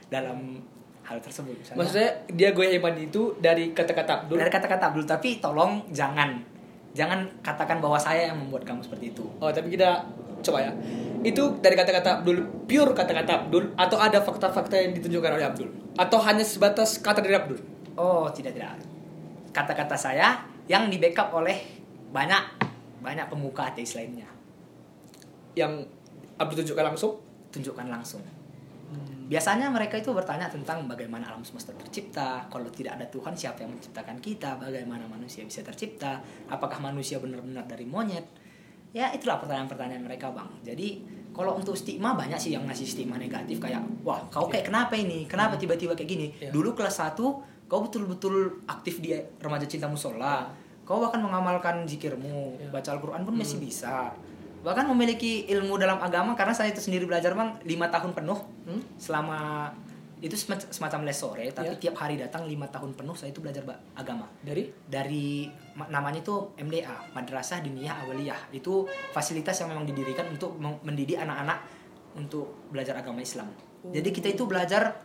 dalam 0.08 0.62
hal 1.06 1.22
tersebut 1.22 1.54
Misalnya, 1.54 1.78
maksudnya 1.78 2.10
dia 2.34 2.50
goyah 2.52 2.74
iman 2.82 2.96
itu 2.98 3.38
dari 3.38 3.72
kata-kata 3.72 4.26
Abdul. 4.26 4.42
Dari 4.42 4.52
kata-kata 4.52 4.84
Abdul 4.92 5.06
tapi 5.06 5.38
tolong 5.38 5.86
jangan 5.94 6.42
jangan 6.98 7.28
katakan 7.46 7.78
bahwa 7.84 8.00
saya 8.02 8.34
yang 8.34 8.42
membuat 8.42 8.66
kamu 8.66 8.82
seperti 8.82 9.14
itu. 9.14 9.26
Oh 9.38 9.54
tapi 9.54 9.78
kita 9.78 10.02
coba 10.42 10.66
ya. 10.66 10.72
Itu 11.22 11.62
dari 11.62 11.78
kata-kata 11.78 12.22
Abdul 12.22 12.66
pure 12.66 12.92
kata-kata 12.98 13.46
Abdul 13.46 13.78
atau 13.78 13.98
ada 14.02 14.20
fakta-fakta 14.22 14.76
yang 14.82 14.92
ditunjukkan 14.98 15.32
oleh 15.38 15.46
Abdul? 15.46 15.70
Atau 15.96 16.18
hanya 16.26 16.42
sebatas 16.42 16.98
kata 16.98 17.22
dari 17.22 17.38
Abdul? 17.38 17.60
Oh 17.96 18.26
tidak 18.34 18.58
tidak. 18.58 18.82
Kata-kata 19.54 19.96
saya 19.96 20.42
yang 20.66 20.90
di 20.90 20.98
backup 20.98 21.30
oleh 21.38 21.62
banyak 22.10 22.66
banyak 23.06 23.30
pemuka 23.30 23.70
ateis 23.70 23.94
lainnya. 23.94 24.26
yang 25.56 25.88
Abdul 26.36 26.68
tunjukkan 26.68 26.84
langsung? 26.92 27.16
Tunjukkan 27.48 27.88
langsung. 27.88 28.20
Biasanya 29.26 29.74
mereka 29.74 29.98
itu 29.98 30.14
bertanya 30.14 30.46
tentang 30.46 30.86
bagaimana 30.86 31.34
alam 31.34 31.42
semesta 31.42 31.74
tercipta. 31.74 32.46
Kalau 32.46 32.70
tidak 32.70 33.02
ada 33.02 33.06
Tuhan, 33.10 33.34
siapa 33.34 33.66
yang 33.66 33.74
menciptakan 33.74 34.22
kita? 34.22 34.62
Bagaimana 34.62 35.10
manusia 35.10 35.42
bisa 35.42 35.66
tercipta? 35.66 36.22
Apakah 36.46 36.78
manusia 36.78 37.18
benar-benar 37.18 37.66
dari 37.66 37.90
monyet? 37.90 38.26
Ya 38.94 39.12
itulah 39.12 39.42
pertanyaan-pertanyaan 39.42 40.06
mereka 40.06 40.32
bang. 40.32 40.48
Jadi 40.64 41.04
kalau 41.36 41.58
untuk 41.58 41.76
stigma 41.76 42.16
banyak 42.16 42.40
sih 42.40 42.56
yang 42.56 42.64
ngasih 42.64 42.88
stigma 42.88 43.20
negatif 43.20 43.60
kayak 43.60 43.84
wah 44.08 44.24
kau 44.32 44.48
kayak 44.48 44.72
kenapa 44.72 44.96
ini? 44.96 45.28
Kenapa 45.28 45.60
tiba-tiba 45.60 45.92
kayak 45.98 46.08
gini? 46.08 46.28
Iya. 46.40 46.56
Dulu 46.56 46.72
kelas 46.72 47.04
1 47.04 47.20
kau 47.68 47.82
betul-betul 47.84 48.64
aktif 48.70 49.04
di 49.04 49.12
remaja 49.42 49.66
cinta 49.68 49.90
musola 49.90 50.48
kau 50.86 51.02
bahkan 51.02 51.18
mengamalkan 51.18 51.82
zikirmu 51.90 52.62
baca 52.70 52.94
Al-Quran 52.94 53.26
pun 53.26 53.34
Hmm. 53.34 53.42
masih 53.42 53.58
bisa 53.58 54.14
bahkan 54.66 54.84
memiliki 54.84 55.46
ilmu 55.48 55.78
dalam 55.78 56.02
agama 56.02 56.34
karena 56.34 56.52
saya 56.52 56.74
itu 56.74 56.82
sendiri 56.82 57.06
belajar 57.06 57.32
bang 57.32 57.62
lima 57.64 57.86
tahun 57.88 58.12
penuh 58.12 58.40
Hmm? 58.66 58.82
selama 58.98 59.70
itu 60.18 60.34
semac- 60.34 60.66
semacam 60.68 61.06
les 61.06 61.14
sore 61.14 61.46
tapi 61.52 61.70
Ya. 61.70 61.78
tiap 61.80 62.02
hari 62.02 62.18
datang 62.18 62.44
lima 62.44 62.66
tahun 62.66 62.98
penuh 62.98 63.14
saya 63.14 63.30
itu 63.30 63.40
belajar 63.40 63.62
agama 63.94 64.26
Dari? 64.42 64.66
dari 64.84 65.46
ma- 65.76 65.86
namanya 65.88 66.18
itu 66.20 66.34
MDA 66.58 67.14
Madrasah 67.14 67.62
Diniyah 67.62 68.02
Awaliyah 68.02 68.50
itu 68.52 68.84
fasilitas 69.12 69.54
yang 69.56 69.70
memang 69.70 69.86
didirikan 69.86 70.26
untuk 70.28 70.58
mendidik 70.58 71.20
anak-anak 71.20 71.62
untuk 72.16 72.66
belajar 72.68 72.98
agama 72.98 73.22
Islam 73.22 73.54
jadi 73.86 74.10
kita 74.10 74.34
itu 74.34 74.44
belajar 74.44 74.98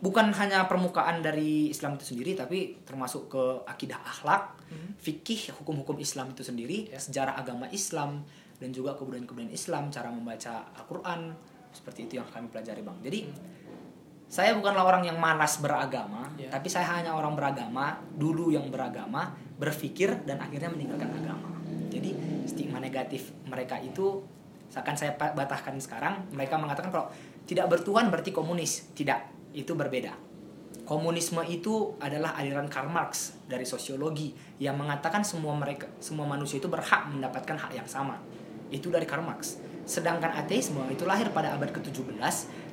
bukan 0.00 0.32
hanya 0.32 0.64
permukaan 0.64 1.20
dari 1.20 1.68
Islam 1.68 1.94
itu 1.94 2.06
sendiri 2.06 2.32
tapi 2.32 2.80
termasuk 2.80 3.28
ke 3.28 3.42
akidah 3.66 4.00
akhlak 4.00 4.56
fikih 4.96 5.52
hukum-hukum 5.54 5.98
Islam 5.98 6.30
itu 6.30 6.40
sendiri 6.40 6.88
Ya. 6.88 6.96
sejarah 6.96 7.36
agama 7.36 7.68
Islam 7.68 8.24
dan 8.62 8.70
juga 8.70 8.94
kebudayaan-kebudayaan 8.94 9.50
Islam 9.50 9.90
cara 9.90 10.08
membaca 10.14 10.70
Al-Quran 10.78 11.34
seperti 11.74 12.06
itu 12.06 12.22
yang 12.22 12.26
kami 12.30 12.46
pelajari 12.46 12.86
bang 12.86 12.96
jadi 13.02 13.20
saya 14.32 14.56
bukanlah 14.56 14.88
orang 14.88 15.04
yang 15.04 15.20
malas 15.20 15.60
beragama, 15.60 16.24
Ya. 16.40 16.48
tapi 16.48 16.64
saya 16.72 16.88
hanya 16.88 17.12
orang 17.12 17.36
beragama, 17.36 18.00
dulu 18.16 18.48
yang 18.48 18.64
beragama, 18.72 19.28
berpikir 19.60 20.24
dan 20.24 20.40
akhirnya 20.40 20.72
meninggalkan 20.72 21.12
agama. 21.12 21.52
Jadi 21.92 22.16
stigma 22.48 22.80
negatif 22.80 23.28
mereka 23.44 23.76
itu 23.76 24.24
akan 24.72 24.96
saya 24.96 25.12
batahkan 25.20 25.76
sekarang. 25.76 26.32
Mereka 26.32 26.56
mengatakan 26.56 26.88
kalau 26.88 27.12
tidak 27.44 27.68
bertuhan 27.68 28.08
berarti 28.08 28.32
komunis. 28.32 28.88
Tidak, 28.96 29.52
itu 29.52 29.76
berbeda. 29.76 30.16
Komunisme 30.88 31.44
itu 31.44 31.92
adalah 32.00 32.32
aliran 32.40 32.72
Karl 32.72 32.88
Marx 32.88 33.36
dari 33.44 33.68
sosiologi 33.68 34.32
yang 34.56 34.80
mengatakan 34.80 35.20
semua 35.22 35.52
mereka 35.52 35.92
semua 36.00 36.24
manusia 36.24 36.56
itu 36.56 36.72
berhak 36.72 37.12
mendapatkan 37.12 37.54
hak 37.68 37.72
yang 37.76 37.84
sama. 37.84 38.16
Itu 38.72 38.88
dari 38.88 39.04
Karl 39.04 39.22
Marx. 39.22 39.60
Sedangkan 39.84 40.32
ateisme 40.32 40.80
itu 40.88 41.04
lahir 41.04 41.28
pada 41.30 41.52
abad 41.52 41.68
ke-17 41.68 42.16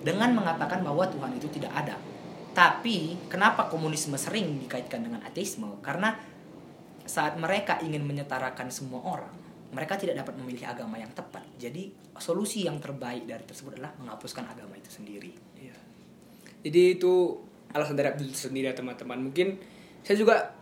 dengan 0.02 0.32
mengatakan 0.32 0.80
bahwa 0.82 1.04
Tuhan 1.12 1.36
itu 1.36 1.52
tidak 1.52 1.76
ada. 1.76 2.00
Tapi 2.56 3.30
kenapa 3.30 3.68
komunisme 3.68 4.16
sering 4.16 4.64
dikaitkan 4.64 5.04
dengan 5.06 5.22
ateisme? 5.28 5.68
Karena 5.84 6.16
saat 7.04 7.36
mereka 7.36 7.82
ingin 7.82 8.06
menyetarakan 8.06 8.70
semua 8.70 9.02
orang, 9.02 9.34
mereka 9.74 9.98
tidak 9.98 10.22
dapat 10.26 10.38
memilih 10.42 10.66
agama 10.66 10.98
yang 10.98 11.10
tepat. 11.14 11.46
Jadi 11.58 11.94
solusi 12.18 12.66
yang 12.66 12.82
terbaik 12.82 13.26
dari 13.26 13.46
tersebut 13.46 13.78
adalah 13.78 13.94
menghapuskan 14.02 14.46
agama 14.46 14.78
itu 14.78 14.90
sendiri. 14.90 15.34
Iya. 15.58 15.78
Jadi 16.66 16.82
itu 16.98 17.38
alasan 17.74 17.98
dari 17.98 18.10
Abdul 18.14 18.34
sendiri 18.34 18.70
ya 18.70 18.76
teman-teman. 18.78 19.30
Mungkin 19.30 19.58
saya 20.02 20.18
juga 20.18 20.54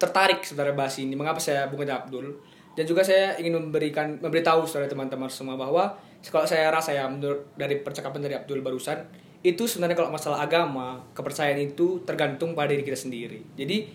tertarik 0.00 0.44
sebenarnya 0.44 0.76
bahas 0.76 0.96
ini. 1.00 1.12
Mengapa 1.16 1.40
saya 1.40 1.68
bukan 1.68 1.88
Abdul? 1.88 2.36
Dan 2.76 2.84
juga 2.84 3.00
saya 3.00 3.34
ingin 3.40 3.56
memberikan 3.56 4.20
memberitahu 4.20 4.68
saudara 4.68 4.86
teman-teman 4.86 5.32
semua 5.32 5.56
bahwa 5.56 5.96
kalau 6.28 6.44
saya 6.44 6.68
rasa 6.68 6.92
ya 6.92 7.08
menurut 7.08 7.56
dari 7.56 7.80
percakapan 7.80 8.20
dari 8.20 8.34
Abdul 8.36 8.60
barusan 8.60 9.00
itu 9.40 9.64
sebenarnya 9.64 9.96
kalau 9.96 10.10
masalah 10.12 10.44
agama 10.44 11.00
kepercayaan 11.16 11.56
itu 11.56 12.04
tergantung 12.04 12.52
pada 12.52 12.74
diri 12.74 12.84
kita 12.84 12.98
sendiri. 12.98 13.40
Jadi 13.56 13.86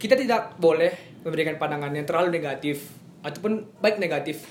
kita 0.00 0.16
tidak 0.16 0.56
boleh 0.56 1.20
memberikan 1.20 1.60
pandangan 1.60 1.92
yang 1.92 2.08
terlalu 2.08 2.40
negatif 2.40 2.96
ataupun 3.20 3.68
baik 3.84 4.00
negatif 4.00 4.48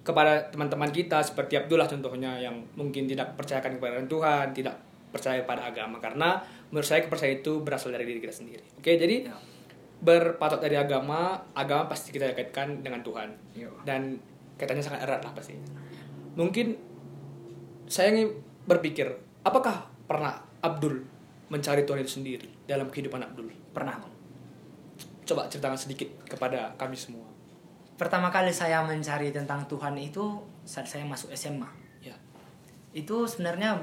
kepada 0.00 0.48
teman-teman 0.48 0.88
kita 0.88 1.20
seperti 1.20 1.58
Abdullah 1.58 1.90
contohnya 1.90 2.38
yang 2.38 2.62
mungkin 2.78 3.04
tidak 3.10 3.34
percayakan 3.36 3.76
kepada 3.76 4.00
Tuhan, 4.06 4.54
tidak 4.54 4.78
percaya 5.10 5.42
pada 5.42 5.68
agama 5.68 5.98
karena 5.98 6.40
menurut 6.70 6.86
saya 6.86 7.02
kepercayaan 7.02 7.42
itu 7.42 7.60
berasal 7.60 7.90
dari 7.90 8.06
diri 8.06 8.22
kita 8.22 8.34
sendiri. 8.34 8.64
Oke, 8.78 8.94
jadi 8.96 9.26
Ya. 9.26 9.55
Berpatok 9.96 10.60
dari 10.60 10.76
agama, 10.76 11.40
agama 11.56 11.88
pasti 11.88 12.12
kita 12.12 12.36
kaitkan 12.36 12.84
dengan 12.84 13.00
Tuhan 13.00 13.32
Iya. 13.56 13.72
dan 13.88 14.20
kaitannya 14.60 14.84
sangat 14.84 15.08
erat 15.08 15.24
lah 15.24 15.32
pasti. 15.32 15.56
Mungkin 16.36 16.76
saya 17.88 18.12
ingin 18.12 18.36
berpikir, 18.68 19.08
apakah 19.40 19.88
pernah 20.04 20.36
Abdul 20.60 21.00
mencari 21.48 21.88
Tuhan 21.88 22.02
itu 22.04 22.20
sendiri 22.20 22.48
dalam 22.68 22.92
kehidupan 22.92 23.22
Abdul? 23.24 23.48
Pernah. 23.72 23.96
Coba 25.26 25.48
ceritakan 25.48 25.78
sedikit 25.78 26.06
kepada 26.28 26.76
kami 26.76 26.94
semua. 26.94 27.26
Pertama 27.96 28.28
kali 28.28 28.52
saya 28.52 28.84
mencari 28.84 29.32
tentang 29.32 29.64
Tuhan 29.64 29.96
itu 29.96 30.44
saat 30.68 30.84
saya 30.84 31.08
masuk 31.08 31.32
SMA. 31.32 31.66
Ya. 32.04 32.12
Itu 32.92 33.24
sebenarnya 33.24 33.80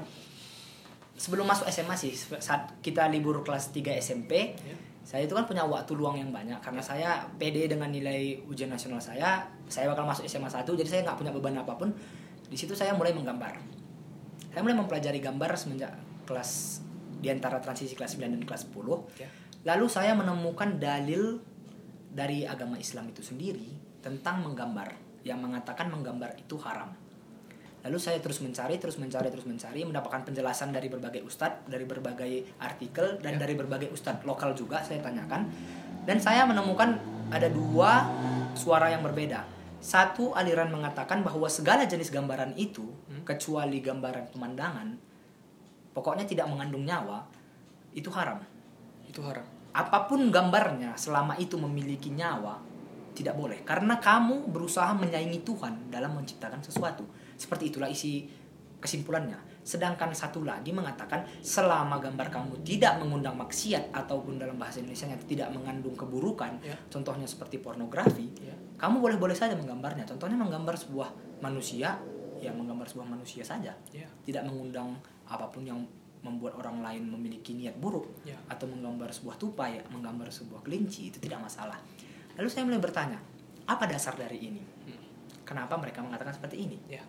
sebelum 1.18 1.46
masuk 1.50 1.66
SMA 1.66 1.98
sih, 1.98 2.14
saat 2.14 2.78
kita 2.80 3.10
libur 3.10 3.42
kelas 3.42 3.74
3 3.74 3.98
SMP, 3.98 4.54
Ya. 4.62 4.76
Saya 5.04 5.28
itu 5.28 5.36
kan 5.36 5.44
punya 5.44 5.68
waktu 5.68 5.92
luang 5.92 6.16
yang 6.16 6.32
banyak 6.32 6.56
karena 6.64 6.80
saya 6.80 7.28
pede 7.36 7.68
dengan 7.68 7.92
nilai 7.92 8.40
ujian 8.48 8.72
nasional 8.72 8.96
saya, 8.96 9.44
saya 9.68 9.92
bakal 9.92 10.08
masuk 10.08 10.24
SMA 10.24 10.48
1 10.48 10.64
jadi 10.64 10.88
saya 10.88 11.00
nggak 11.04 11.20
punya 11.20 11.32
beban 11.36 11.60
apa 11.60 11.76
pun. 11.76 11.92
Di 12.48 12.56
situ 12.56 12.72
saya 12.72 12.96
mulai 12.96 13.12
menggambar. 13.12 13.60
Saya 14.48 14.64
mulai 14.64 14.80
mempelajari 14.80 15.20
gambar 15.20 15.60
semenjak 15.60 15.92
kelas 16.24 16.80
di 17.20 17.28
antara 17.28 17.60
transisi 17.60 17.92
kelas 17.92 18.16
9 18.16 18.32
dan 18.32 18.42
kelas 18.48 18.64
10. 18.72 19.20
Ya. 19.20 19.28
Lalu 19.68 19.86
saya 19.92 20.16
menemukan 20.16 20.80
dalil 20.80 21.40
dari 22.08 22.48
agama 22.48 22.80
Islam 22.80 23.12
itu 23.12 23.20
sendiri 23.20 23.76
tentang 24.00 24.40
menggambar 24.40 24.92
yang 25.24 25.40
mengatakan 25.40 25.92
menggambar 25.92 26.36
itu 26.40 26.56
haram. 26.64 26.96
Lalu 27.84 27.98
saya 28.00 28.16
terus 28.16 28.40
mencari, 28.40 28.80
terus 28.80 28.96
mencari, 28.96 29.28
terus 29.28 29.44
mencari, 29.44 29.84
mendapatkan 29.84 30.24
penjelasan 30.24 30.72
dari 30.72 30.88
berbagai 30.88 31.20
ustadz, 31.20 31.68
dari 31.68 31.84
berbagai 31.84 32.56
artikel, 32.56 33.20
dan 33.20 33.36
Ya. 33.36 33.44
dari 33.44 33.54
berbagai 33.60 33.92
ustadz 33.92 34.24
lokal 34.24 34.56
juga 34.56 34.80
saya 34.80 35.04
tanyakan. 35.04 35.52
Dan 36.08 36.16
saya 36.16 36.48
menemukan 36.48 36.96
ada 37.28 37.48
dua 37.52 38.08
suara 38.56 38.88
yang 38.88 39.04
berbeda. 39.04 39.44
Satu 39.84 40.32
aliran 40.32 40.72
mengatakan 40.72 41.20
bahwa 41.20 41.44
segala 41.44 41.84
jenis 41.84 42.08
gambaran 42.08 42.56
itu, 42.56 42.88
kecuali 43.28 43.84
gambaran 43.84 44.32
pemandangan, 44.32 44.88
pokoknya 45.92 46.24
tidak 46.24 46.48
mengandung 46.48 46.88
nyawa, 46.88 47.28
itu 47.92 48.08
haram. 48.16 48.40
Itu 49.04 49.20
haram. 49.28 49.44
Apa 49.76 50.08
pun 50.08 50.32
gambarnya, 50.32 50.96
selama 50.96 51.36
itu 51.36 51.60
memiliki 51.60 52.08
nyawa, 52.08 52.64
tidak 53.12 53.36
boleh. 53.36 53.60
Karena 53.60 54.00
kamu 54.00 54.48
berusaha 54.48 54.96
menyaingi 54.96 55.44
Tuhan 55.44 55.92
dalam 55.92 56.16
menciptakan 56.16 56.64
sesuatu. 56.64 57.04
Seperti 57.36 57.70
itulah 57.74 57.90
isi 57.90 58.24
kesimpulannya. 58.78 59.40
Sedangkan 59.64 60.12
satu 60.12 60.44
lagi 60.44 60.68
mengatakan 60.76 61.24
selama 61.40 61.96
gambar 61.96 62.28
kamu 62.28 62.60
tidak 62.68 63.00
mengundang 63.00 63.32
maksiat 63.40 63.96
ataupun 63.96 64.36
dalam 64.36 64.60
bahasa 64.60 64.84
Indonesia 64.84 65.08
tidak 65.24 65.48
mengandung 65.56 65.96
keburukan, 65.96 66.60
Ya. 66.60 66.76
contohnya 66.92 67.24
seperti 67.24 67.64
pornografi, 67.64 68.28
Ya. 68.44 68.52
kamu 68.76 69.00
boleh-boleh 69.00 69.32
saja 69.32 69.56
menggambarnya. 69.56 70.04
Contohnya 70.04 70.36
menggambar 70.36 70.76
sebuah 70.76 71.40
manusia, 71.40 71.96
ya 72.44 72.52
menggambar 72.52 72.84
sebuah 72.84 73.08
manusia 73.08 73.40
saja. 73.40 73.72
Ya. 73.88 74.04
Tidak 74.28 74.44
mengundang 74.44 75.00
apa 75.24 75.48
pun 75.48 75.64
yang 75.64 75.80
membuat 76.20 76.56
orang 76.60 76.84
lain 76.84 77.08
memiliki 77.08 77.56
niat 77.56 77.76
buruk 77.80 78.08
Ya. 78.28 78.36
atau 78.52 78.68
menggambar 78.68 79.08
sebuah 79.12 79.40
tupai, 79.40 79.80
menggambar 79.88 80.28
sebuah 80.28 80.60
kelinci 80.60 81.08
itu 81.08 81.16
tidak 81.24 81.40
masalah. 81.40 81.80
Lalu 82.36 82.48
saya 82.52 82.68
mulai 82.68 82.84
bertanya, 82.84 83.16
apa 83.64 83.88
dasar 83.88 84.12
dari 84.12 84.44
ini? 84.44 84.60
Kenapa 85.44 85.76
mereka 85.80 86.04
mengatakan 86.04 86.36
seperti 86.36 86.68
ini? 86.68 86.76
Ya. 86.88 87.00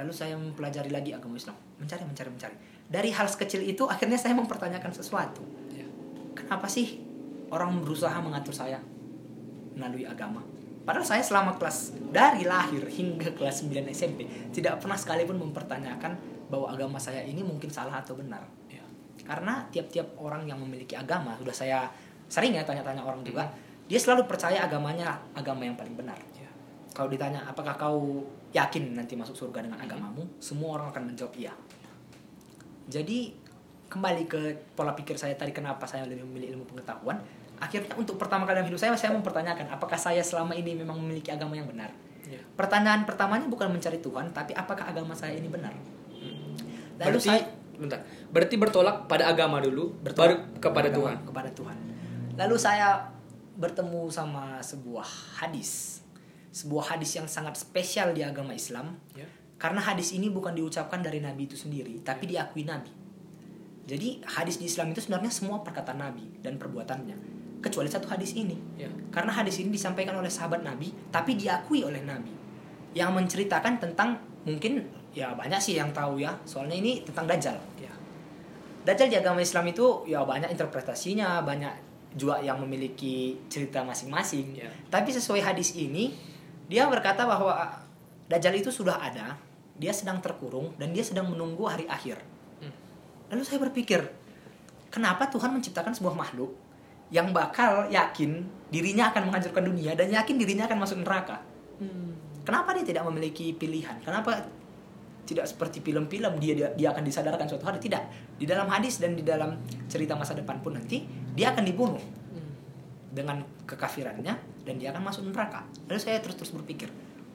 Lalu 0.00 0.12
saya 0.12 0.34
mempelajari 0.36 0.88
lagi 0.88 1.12
agama 1.12 1.36
Islam, 1.36 1.56
mencari, 1.76 2.04
mencari, 2.08 2.30
mencari. 2.32 2.56
Dari 2.88 3.10
hal 3.12 3.28
sekecil 3.28 3.64
itu 3.64 3.84
akhirnya 3.88 4.16
saya 4.16 4.32
mempertanyakan 4.36 4.92
sesuatu. 4.92 5.44
Ya. 5.72 5.84
Kenapa 6.32 6.68
sih 6.68 7.00
orang 7.52 7.80
berusaha 7.84 8.16
mengatur 8.20 8.56
saya 8.56 8.80
melalui 9.76 10.08
agama? 10.08 10.40
Padahal 10.82 11.06
saya 11.06 11.22
selama 11.22 11.54
kelas 11.60 11.94
dari 12.10 12.42
lahir 12.42 12.82
hingga 12.90 13.30
kelas 13.38 13.62
9 13.62 13.86
SMP 13.94 14.26
tidak 14.50 14.82
pernah 14.82 14.98
sekalipun 14.98 15.38
mempertanyakan 15.38 16.18
bahwa 16.50 16.68
agama 16.74 16.98
saya 16.98 17.22
ini 17.22 17.40
mungkin 17.40 17.70
salah 17.70 18.02
atau 18.02 18.18
benar. 18.18 18.42
Ya. 18.66 18.82
Karena 19.22 19.62
tiap-tiap 19.70 20.18
orang 20.18 20.44
yang 20.50 20.58
memiliki 20.58 20.98
agama, 20.98 21.38
sudah 21.38 21.54
saya 21.54 21.86
sering 22.26 22.58
ya 22.58 22.66
tanya-tanya 22.66 23.06
orang 23.06 23.22
juga, 23.22 23.46
dia 23.86 24.00
selalu 24.00 24.26
percaya 24.26 24.64
agamanya 24.66 25.22
agama 25.36 25.62
yang 25.62 25.78
paling 25.78 25.94
benar. 25.94 26.18
Kalau 26.92 27.08
ditanya 27.08 27.40
apakah 27.48 27.74
kau 27.80 28.24
yakin 28.52 28.92
nanti 28.92 29.16
masuk 29.16 29.32
surga 29.32 29.64
dengan 29.64 29.80
agamamu, 29.80 30.28
semua 30.36 30.76
orang 30.76 30.92
akan 30.92 31.02
menjawab 31.12 31.32
iya. 31.40 31.52
Jadi 32.92 33.32
kembali 33.88 34.24
ke 34.28 34.40
pola 34.76 34.92
pikir 34.92 35.16
saya 35.16 35.36
tadi 35.36 35.52
kenapa 35.52 35.88
saya 35.88 36.04
lebih 36.04 36.24
memilih 36.28 36.56
ilmu 36.56 36.64
pengetahuan, 36.68 37.16
akhirnya 37.60 37.96
untuk 37.96 38.20
pertama 38.20 38.44
kali 38.44 38.60
dalam 38.60 38.68
hidup 38.68 38.80
saya 38.80 38.92
saya 38.96 39.12
mempertanyakan 39.16 39.72
apakah 39.72 39.96
saya 39.96 40.20
selama 40.20 40.52
ini 40.52 40.76
memang 40.76 41.00
memiliki 41.00 41.32
agama 41.32 41.56
yang 41.56 41.68
benar. 41.68 41.92
Ya. 42.28 42.40
Pertanyaan 42.56 43.08
pertamanya 43.08 43.48
bukan 43.48 43.72
mencari 43.72 44.00
Tuhan, 44.00 44.32
tapi 44.36 44.52
apakah 44.52 44.88
agama 44.88 45.16
saya 45.16 45.36
ini 45.36 45.48
benar? 45.48 45.72
Lalu 47.00 47.18
Berarti, 47.18 47.28
saya 47.28 47.42
bentar. 47.76 48.00
Berarti 48.28 48.54
bertolak 48.60 48.96
pada 49.08 49.32
agama 49.32 49.58
dulu, 49.58 49.96
baru 49.96 50.04
bertolak 50.04 50.40
kepada 50.60 50.88
agama, 50.92 50.98
Tuhan. 51.00 51.16
kepada 51.24 51.50
Tuhan. 51.56 51.76
Lalu 52.36 52.56
saya 52.60 52.88
bertemu 53.56 54.08
sama 54.08 54.60
sebuah 54.64 55.08
hadis, 55.40 56.01
sebuah 56.52 56.94
hadis 56.96 57.16
yang 57.16 57.24
sangat 57.24 57.56
spesial 57.56 58.12
di 58.12 58.20
agama 58.20 58.52
Islam, 58.52 59.00
Ya. 59.16 59.24
karena 59.56 59.80
hadis 59.80 60.12
ini 60.12 60.28
bukan 60.28 60.52
diucapkan 60.52 61.00
dari 61.00 61.18
Nabi 61.24 61.48
itu 61.48 61.56
sendiri, 61.56 62.04
tapi 62.04 62.28
diakui 62.28 62.68
Nabi. 62.68 62.92
Jadi 63.88 64.22
hadis 64.22 64.60
di 64.62 64.68
Islam 64.70 64.94
itu 64.94 65.02
sebenarnya 65.02 65.32
semua 65.32 65.64
perkataan 65.64 65.98
Nabi 65.98 66.28
dan 66.44 66.60
perbuatannya, 66.60 67.16
kecuali 67.64 67.88
satu 67.88 68.06
hadis 68.06 68.36
ini. 68.38 68.54
Ya. 68.78 68.92
Karena 69.10 69.32
hadis 69.32 69.58
ini 69.58 69.74
disampaikan 69.74 70.14
oleh 70.14 70.30
sahabat 70.30 70.62
Nabi, 70.62 70.92
tapi 71.10 71.34
diakui 71.34 71.82
oleh 71.82 72.04
Nabi. 72.04 72.30
Yang 72.92 73.10
menceritakan 73.16 73.80
tentang 73.80 74.20
mungkin 74.44 74.84
ya 75.16 75.32
banyak 75.32 75.58
sih 75.58 75.80
yang 75.80 75.90
tahu 75.90 76.20
ya, 76.20 76.36
soalnya 76.44 76.76
ini 76.76 77.00
tentang 77.02 77.26
Dajjal. 77.26 77.56
Ya. 77.80 77.92
Dajjal 78.84 79.08
di 79.08 79.16
agama 79.16 79.40
Islam 79.40 79.64
itu 79.72 80.04
ya 80.04 80.22
banyak 80.22 80.52
interpretasinya, 80.52 81.40
banyak 81.42 81.72
juga 82.12 82.38
yang 82.44 82.60
memiliki 82.60 83.40
cerita 83.48 83.80
masing-masing. 83.82 84.52
Ya. 84.58 84.68
Tapi 84.92 85.10
sesuai 85.10 85.40
hadis 85.40 85.72
ini, 85.74 86.12
dia 86.72 86.88
berkata 86.88 87.28
bahwa 87.28 87.52
Dajjal 88.32 88.56
itu 88.56 88.72
sudah 88.72 88.96
ada, 88.96 89.36
dia 89.76 89.92
sedang 89.92 90.16
terkurung 90.24 90.72
dan 90.80 90.96
dia 90.96 91.04
sedang 91.04 91.28
menunggu 91.28 91.68
hari 91.68 91.84
akhir. 91.84 92.16
Hmm. 92.64 92.72
Lalu 93.28 93.42
saya 93.44 93.60
berpikir, 93.60 94.00
kenapa 94.88 95.28
Tuhan 95.28 95.52
menciptakan 95.52 95.92
sebuah 95.92 96.16
makhluk 96.16 96.56
yang 97.12 97.28
bakal 97.36 97.92
yakin 97.92 98.48
dirinya 98.72 99.12
akan 99.12 99.28
menghancurkan 99.28 99.68
dunia 99.68 99.92
dan 99.92 100.08
yakin 100.08 100.40
dirinya 100.40 100.64
akan 100.64 100.78
masuk 100.80 101.04
neraka? 101.04 101.44
Kenapa 102.42 102.72
dia 102.72 102.88
tidak 102.88 103.04
memiliki 103.04 103.52
pilihan? 103.52 104.00
Kenapa 104.00 104.48
tidak 105.28 105.46
seperti 105.46 105.84
film-film 105.84 106.40
dia, 106.40 106.54
dia 106.56 106.68
dia 106.72 106.88
akan 106.90 107.04
disadarkan 107.04 107.46
suatu 107.46 107.68
hari? 107.68 107.78
Tidak. 107.84 108.02
Di 108.40 108.48
dalam 108.48 108.66
hadis 108.72 108.96
dan 108.96 109.12
di 109.12 109.22
dalam 109.22 109.60
cerita 109.92 110.16
masa 110.16 110.32
depan 110.32 110.58
pun 110.64 110.74
nanti 110.74 111.04
dia 111.36 111.52
akan 111.52 111.62
dibunuh 111.68 112.02
dengan 113.12 113.44
kekafirannya 113.68 114.51
dan 114.62 114.78
dia 114.78 114.94
akan 114.94 115.02
masuk 115.02 115.26
neraka. 115.26 115.66
Lalu 115.90 116.00
saya 116.00 116.18
terus-terus 116.22 116.54
berpikir, 116.54 116.88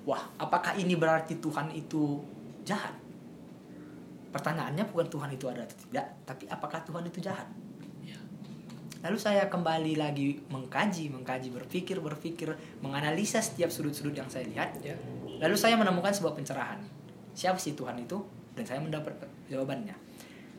wah, 0.08 0.24
apakah 0.40 0.76
ini 0.80 0.96
berarti 0.96 1.40
Tuhan 1.40 1.72
itu 1.76 2.24
jahat? 2.64 2.96
Pertanyaannya 4.32 4.88
bukan 4.92 5.08
Tuhan 5.08 5.30
itu 5.34 5.46
ada 5.48 5.64
atau 5.64 5.78
tidak, 5.88 6.08
tapi 6.28 6.48
apakah 6.52 6.80
Tuhan 6.84 7.04
itu 7.08 7.20
jahat? 7.24 7.48
Ya. 8.04 8.20
Lalu 9.08 9.18
saya 9.20 9.48
kembali 9.48 10.00
lagi 10.00 10.40
mengkaji, 10.52 11.12
mengkaji, 11.12 11.50
berpikir, 11.52 11.98
berpikir, 12.00 12.50
menganalisa 12.84 13.40
setiap 13.40 13.72
sudut-sudut 13.72 14.16
yang 14.16 14.28
saya 14.28 14.48
lihat. 14.48 14.78
Ya. 14.84 14.96
Lalu 15.40 15.56
saya 15.56 15.80
menemukan 15.80 16.12
sebuah 16.12 16.36
pencerahan. 16.36 16.80
Siapa 17.38 17.60
sih 17.62 17.78
Tuhan 17.78 17.96
itu? 18.02 18.20
Dan 18.58 18.66
saya 18.66 18.82
mendapat 18.82 19.14
jawabannya. 19.48 19.94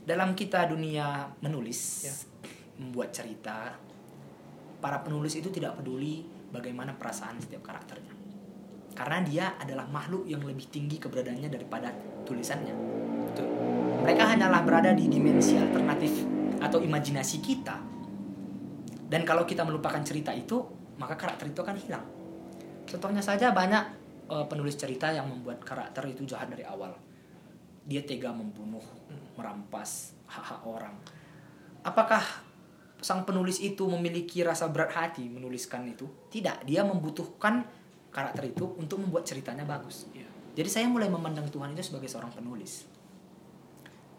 Dalam 0.07 0.33
kita 0.33 0.65
dunia 0.71 1.29
menulis, 1.45 2.09
Ya. 2.09 2.15
membuat 2.79 3.11
cerita, 3.11 3.75
para 4.79 5.03
penulis 5.03 5.35
itu 5.35 5.51
tidak 5.51 5.75
peduli 5.77 6.38
bagaimana 6.53 6.97
perasaan 6.97 7.41
setiap 7.41 7.65
karakternya. 7.65 8.15
Karena 8.97 9.19
dia 9.23 9.47
adalah 9.61 9.87
makhluk 9.87 10.27
yang 10.27 10.43
lebih 10.43 10.67
tinggi 10.73 10.99
keberadaannya 10.99 11.49
daripada 11.53 11.95
tulisannya. 12.27 12.75
Mereka 14.03 14.25
hanyalah 14.25 14.65
berada 14.67 14.91
di 14.97 15.07
dimensi 15.07 15.55
alternatif 15.55 16.27
atau 16.59 16.83
imajinasi 16.83 17.39
kita. 17.39 17.77
Dan 19.09 19.23
kalau 19.25 19.47
kita 19.47 19.63
melupakan 19.63 20.03
cerita 20.03 20.35
itu, 20.35 20.61
maka 20.99 21.15
karakter 21.15 21.49
itu 21.49 21.61
akan 21.63 21.77
hilang. 21.79 22.05
Contohnya 22.89 23.23
saja 23.23 23.55
banyak 23.55 23.85
eh, 24.29 24.45
penulis 24.49 24.75
cerita 24.75 25.13
yang 25.13 25.29
membuat 25.31 25.63
karakter 25.63 26.05
itu 26.11 26.27
jahat 26.27 26.51
dari 26.51 26.67
awal. 26.67 26.93
Dia 27.89 28.05
tega 28.05 28.35
membunuh, 28.35 28.83
merampas 29.39 30.13
hak-hak 30.29 30.61
orang. 30.67 30.93
Apakah 31.87 32.21
sang 32.99 33.23
penulis 33.23 33.63
itu 33.63 33.87
memiliki 33.87 34.43
rasa 34.43 34.67
berat 34.71 34.91
hati 34.95 35.31
menuliskan 35.31 35.87
itu? 35.87 36.07
Tidak, 36.31 36.67
dia 36.67 36.83
membutuhkan 36.83 37.63
karakter 38.11 38.51
itu 38.51 38.67
untuk 38.79 38.99
membuat 38.99 39.27
ceritanya 39.29 39.63
bagus. 39.63 40.11
Ya. 40.11 40.27
Jadi 40.59 40.69
saya 40.69 40.87
mulai 40.91 41.07
memandang 41.07 41.47
Tuhan 41.47 41.71
itu 41.77 41.87
sebagai 41.87 42.11
seorang 42.11 42.35
penulis. 42.35 42.91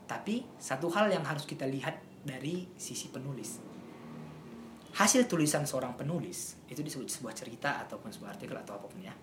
Tapi 0.07 0.47
satu 0.57 0.87
hal 0.89 1.11
yang 1.11 1.21
harus 1.27 1.43
kita 1.43 1.67
lihat 1.67 1.99
dari 2.23 2.65
sisi 2.79 3.11
penulis. 3.11 3.59
Hasil 4.89 5.29
tulisan 5.29 5.69
seorang 5.69 5.93
penulis 5.93 6.57
itu 6.65 6.81
disebut 6.81 7.05
sebuah 7.11 7.35
cerita 7.37 7.77
ataupun 7.85 8.09
sebuah 8.09 8.33
artikel 8.33 8.57
atau 8.57 8.79
apa 8.79 8.87
pun 8.89 9.03
ya. 9.03 9.13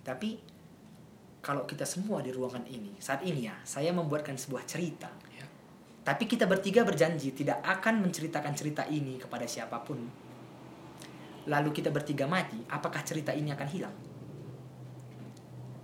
Tapi 0.00 0.40
kalau 1.44 1.68
kita 1.68 1.84
semua 1.84 2.24
di 2.24 2.32
ruangan 2.32 2.64
ini, 2.64 2.96
saat 2.96 3.20
ini 3.20 3.44
ya, 3.44 3.52
saya 3.68 3.92
membuatkan 3.92 4.40
sebuah 4.40 4.64
cerita. 4.64 5.12
Tapi 6.04 6.28
kita 6.28 6.44
bertiga 6.44 6.84
berjanji 6.84 7.32
tidak 7.32 7.64
akan 7.64 8.04
menceritakan 8.04 8.52
cerita 8.52 8.84
ini 8.84 9.16
kepada 9.16 9.48
siapa 9.48 9.80
pun. 9.80 9.96
Lalu 11.44 11.70
kita 11.72 11.88
bertiga 11.88 12.28
mati, 12.28 12.60
apakah 12.68 13.00
cerita 13.00 13.32
ini 13.32 13.48
akan 13.48 13.68
hilang? 13.68 13.94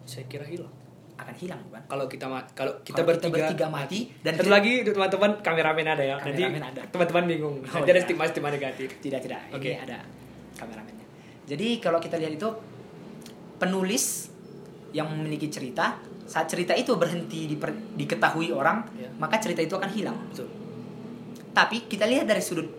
Saya 0.05 0.29
kira 0.29 0.45
hilang. 0.45 0.73
Akan 1.17 1.37
hilang, 1.37 1.61
bukan? 1.69 1.81
Kalau 1.85 2.05
kita 2.09 2.27
kalau 2.53 2.73
kita 2.81 3.01
Kalau 3.01 3.09
bertiga, 3.13 3.37
bertiga 3.49 3.67
mati 3.69 4.09
dan 4.21 4.33
satu 4.37 4.49
kita- 4.49 4.57
lagi 4.57 4.73
teman-teman 4.83 5.31
kameramen 5.41 5.87
ada 5.87 6.05
ya. 6.05 6.17
Nanti 6.17 6.33
Kameramen 6.41 6.65
ada. 6.65 6.81
teman-teman 6.89 7.25
bingung. 7.29 7.57
Oh, 7.61 7.73
Nanti 7.77 7.91
ada 7.93 8.01
iya. 8.01 8.05
stigma-stigma 8.05 8.49
negatif. 8.49 8.89
Tidak, 9.01 9.21
tidak. 9.21 9.41
Ini 9.49 9.57
Oke. 9.57 9.73
ada 9.77 9.99
kameramennya. 10.57 11.07
Jadi 11.45 11.69
kalau 11.77 12.01
kita 12.01 12.17
lihat 12.17 12.37
itu 12.37 12.49
penulis 13.57 14.33
yang 14.97 15.13
memiliki 15.13 15.53
cerita, 15.53 16.01
saat 16.31 16.47
cerita 16.47 16.71
itu 16.73 16.95
berhenti 16.95 17.51
diper- 17.51 17.99
diketahui 17.99 18.55
orang, 18.55 18.87
Ya. 18.95 19.11
maka 19.19 19.43
cerita 19.43 19.59
itu 19.59 19.75
akan 19.75 19.91
hilang. 19.91 20.15
Betul. 20.31 20.47
Tapi 21.51 21.91
kita 21.91 22.07
lihat 22.07 22.31
dari 22.31 22.39
sudut 22.39 22.71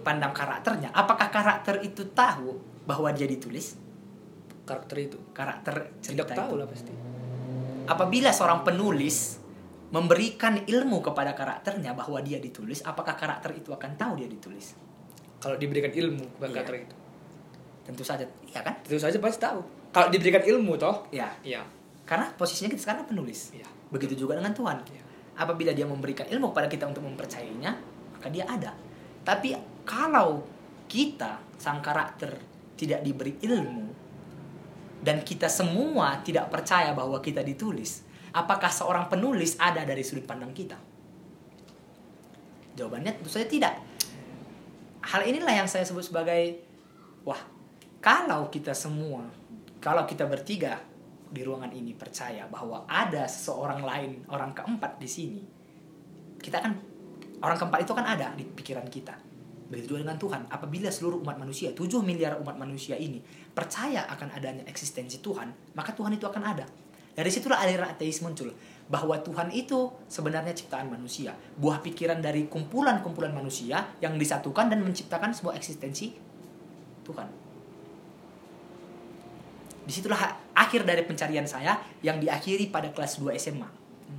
pandang 0.00 0.32
karakternya, 0.32 0.88
apakah 0.90 1.28
karakter 1.28 1.84
itu 1.84 2.08
tahu 2.10 2.56
bahwa 2.88 3.12
dia 3.12 3.28
ditulis? 3.28 3.76
Karakter 4.64 4.96
itu. 5.04 5.20
Karakter 5.36 5.92
cerita 6.00 6.24
Tidak 6.24 6.28
tahu 6.32 6.48
itu. 6.48 6.56
lah 6.56 6.66
pasti. 6.66 6.92
Apabila 7.84 8.32
seorang 8.32 8.64
penulis 8.64 9.36
memberikan 9.92 10.64
ilmu 10.64 11.04
kepada 11.04 11.36
karakternya 11.36 11.92
bahwa 11.92 12.16
dia 12.18 12.40
ditulis, 12.40 12.80
apakah 12.80 13.12
karakter 13.12 13.52
itu 13.52 13.68
akan 13.68 13.92
tahu 13.94 14.16
dia 14.16 14.26
ditulis? 14.26 14.72
Kalau 15.36 15.60
diberikan 15.60 15.92
ilmu 15.92 16.24
kepada 16.34 16.48
Iya. 16.48 16.56
karakter 16.56 16.76
itu. 16.80 16.96
Tentu 17.84 18.00
saja, 18.00 18.24
iya 18.48 18.64
kan? 18.64 18.80
Tentu 18.80 18.96
saja 18.96 19.20
pasti 19.20 19.44
tahu. 19.44 19.60
Kalau 19.92 20.08
diberikan 20.08 20.40
ilmu 20.40 20.80
toh. 20.80 21.04
Ya, 21.12 21.28
Iya. 21.44 21.60
Karena 22.04 22.28
posisinya 22.36 22.72
kita 22.72 22.82
sekarang 22.84 23.08
penulis. 23.08 23.52
Iya. 23.56 23.68
Begitu 23.88 24.14
juga 24.24 24.36
dengan 24.36 24.52
Tuhan. 24.52 24.84
Iya. 24.84 25.02
Apabila 25.40 25.72
dia 25.74 25.88
memberikan 25.88 26.28
ilmu 26.28 26.52
kepada 26.52 26.68
kita 26.70 26.84
untuk 26.86 27.02
mempercayainya, 27.02 27.72
maka 28.14 28.28
dia 28.30 28.44
ada. 28.46 28.76
Tapi 29.24 29.56
kalau 29.88 30.44
kita 30.86 31.40
sang 31.56 31.80
karakter 31.80 32.36
tidak 32.76 33.00
diberi 33.00 33.40
ilmu 33.40 33.88
dan 35.00 35.24
kita 35.24 35.48
semua 35.48 36.20
tidak 36.20 36.52
percaya 36.52 36.92
bahwa 36.92 37.18
kita 37.24 37.40
ditulis, 37.40 38.04
apakah 38.36 38.68
seorang 38.68 39.08
penulis 39.08 39.56
ada 39.56 39.82
dari 39.82 40.04
sudut 40.04 40.28
pandang 40.28 40.52
kita? 40.52 40.76
Jawabannya 42.74 43.16
tentu 43.16 43.30
saja 43.32 43.48
tidak. 43.48 43.74
Hal 45.04 45.24
inilah 45.24 45.64
yang 45.64 45.68
saya 45.68 45.84
sebut 45.84 46.04
sebagai 46.04 46.64
wah, 47.24 47.40
kalau 48.00 48.48
kita 48.48 48.72
semua, 48.72 49.28
kalau 49.80 50.08
kita 50.08 50.24
bertiga 50.24 50.80
di 51.34 51.42
ruangan 51.42 51.74
ini 51.74 51.92
percaya 51.98 52.46
bahwa 52.46 52.86
ada 52.86 53.26
seseorang 53.26 53.82
lain, 53.82 54.22
orang 54.30 54.54
keempat 54.54 55.02
di 55.02 55.08
sini, 55.10 55.42
kita 56.38 56.62
kan 56.62 56.78
orang 57.42 57.58
keempat 57.58 57.82
itu 57.82 57.92
kan 57.92 58.06
ada 58.06 58.30
di 58.38 58.46
pikiran 58.46 58.86
kita. 58.86 59.18
Begitu 59.66 59.96
juga 59.96 60.06
dengan 60.06 60.18
Tuhan. 60.20 60.46
Apabila 60.46 60.88
seluruh 60.94 61.18
umat 61.26 61.34
manusia, 61.34 61.74
7 61.74 61.98
miliar 62.06 62.38
umat 62.38 62.54
manusia 62.54 62.94
ini 62.94 63.18
percaya 63.50 64.06
akan 64.06 64.30
adanya 64.30 64.62
eksistensi 64.70 65.18
Tuhan, 65.18 65.74
maka 65.74 65.90
Tuhan 65.90 66.14
itu 66.14 66.24
akan 66.30 66.42
ada. 66.46 66.66
Dari 67.14 67.30
situlah 67.30 67.62
aliran 67.62 67.90
ateis 67.90 68.22
muncul 68.22 68.50
bahwa 68.90 69.16
Tuhan 69.22 69.48
itu 69.54 69.90
sebenarnya 70.10 70.52
ciptaan 70.52 70.90
manusia, 70.92 71.32
buah 71.56 71.80
pikiran 71.80 72.20
dari 72.20 72.46
kumpulan-kumpulan 72.50 73.32
manusia 73.32 73.96
yang 74.02 74.20
disatukan 74.20 74.68
dan 74.68 74.84
menciptakan 74.84 75.32
sebuah 75.32 75.56
eksistensi 75.56 76.12
Tuhan. 77.06 77.28
Di 79.84 79.92
situlah 79.92 80.43
akhir 80.54 80.86
dari 80.86 81.02
pencarian 81.02 81.44
saya 81.44 81.76
yang 82.00 82.22
diakhiri 82.22 82.70
pada 82.70 82.88
kelas 82.94 83.18
2 83.20 83.34
SMA. 83.36 83.68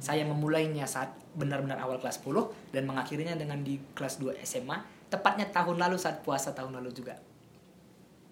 Saya 0.04 0.28
memulainya 0.28 0.84
saat 0.84 1.16
benar-benar 1.36 1.80
awal 1.80 2.00
kelas 2.04 2.20
10 2.20 2.76
dan 2.76 2.84
mengakhirinya 2.84 3.36
dengan 3.40 3.64
di 3.64 3.80
kelas 3.96 4.20
2 4.20 4.36
SMA, 4.44 4.76
tepatnya 5.08 5.48
tahun 5.50 5.80
lalu 5.80 5.96
saat 5.96 6.20
puasa 6.22 6.52
tahun 6.52 6.76
lalu 6.80 6.92
juga. 6.92 7.16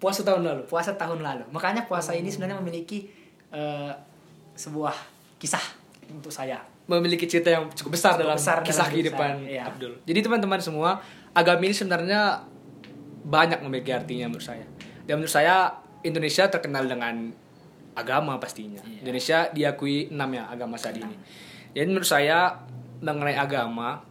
Puasa 0.04 0.28
tahun 0.28 0.44
lalu. 0.44 0.62
Puasa 0.68 0.92
tahun 1.00 1.24
lalu. 1.24 1.48
Makanya 1.56 1.88
puasa 1.88 2.12
ini 2.12 2.28
sebenarnya 2.28 2.60
memiliki 2.60 3.08
eh, 3.56 3.94
sebuah 4.54 4.96
kisah 5.40 5.64
untuk 6.12 6.32
saya. 6.32 6.60
memiliki 6.84 7.24
cerita 7.32 7.48
yang 7.48 7.72
cukup 7.72 7.96
besar 7.96 8.20
Cukup 8.20 8.28
dalam 8.28 8.36
besar 8.36 8.60
dalam 8.60 8.68
kisah 8.68 8.88
hidup 8.92 9.16
kehidupan 9.16 9.32
saya, 9.40 9.48
iya. 9.48 9.64
Abdul. 9.72 9.94
Jadi 10.04 10.20
teman-teman 10.20 10.60
semua, 10.60 11.00
agama 11.32 11.64
ini 11.64 11.72
sebenarnya 11.72 12.44
banyak 13.24 13.64
memiliki 13.64 13.96
artinya 13.96 14.28
menurut 14.28 14.44
saya. 14.44 14.68
Dan 15.08 15.24
menurut 15.24 15.32
saya 15.32 15.80
Indonesia 16.04 16.44
terkenal 16.52 16.84
dengan 16.92 17.32
agama 17.94 18.38
pastinya. 18.38 18.82
Iya. 18.84 19.00
Indonesia 19.06 19.38
diakui 19.50 20.10
enam 20.14 20.30
ya 20.34 20.44
agama 20.50 20.76
saat 20.78 20.98
ini. 20.98 21.16
Jadi 21.74 21.86
menurut 21.90 22.06
saya 22.06 22.62
mengenai 23.02 23.38
agama, 23.38 24.02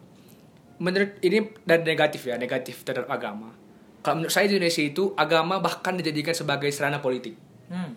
menurut 0.79 1.19
ini 1.23 1.51
dari 1.63 1.83
negatif 1.87 2.27
ya, 2.27 2.35
negatif 2.37 2.83
terhadap 2.83 3.09
agama. 3.09 3.55
Kalau 4.03 4.19
menurut 4.19 4.35
saya 4.35 4.51
di 4.51 4.59
Indonesia 4.59 4.83
itu 4.83 5.15
agama 5.15 5.63
bahkan 5.63 5.95
dijadikan 5.95 6.35
sebagai 6.35 6.69
sarana 6.75 6.99
politik 6.99 7.39
Hmm. 7.73 7.97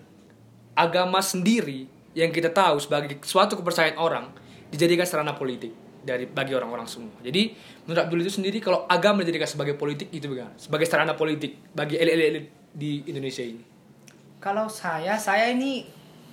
agama 0.72 1.20
sendiri 1.20 1.84
yang 2.16 2.32
kita 2.32 2.48
tahu 2.48 2.80
sebagai 2.80 3.20
suatu 3.28 3.60
kepercayaan 3.60 4.00
orang 4.00 4.32
dijadikan 4.72 5.04
sarana 5.04 5.36
politik. 5.36 5.76
dari 6.06 6.30
bagi 6.30 6.54
orang-orang 6.54 6.86
semua. 6.86 7.18
Jadi 7.26 7.58
menurut 7.90 7.98
Abdul 8.06 8.22
itu 8.22 8.38
sendiri 8.38 8.62
kalau 8.62 8.86
agama 8.86 9.26
dijadikan 9.26 9.50
sebagai 9.50 9.74
politik 9.74 10.14
itu 10.14 10.30
bagaimana? 10.30 10.54
Sebagai 10.54 10.86
sarana 10.86 11.18
politik 11.18 11.58
bagi 11.74 11.98
elit-elit 11.98 12.46
di 12.70 13.02
Indonesia 13.10 13.42
ini. 13.42 13.58
Kalau 14.46 14.70
saya, 14.70 15.18
saya 15.18 15.50
ini 15.50 15.82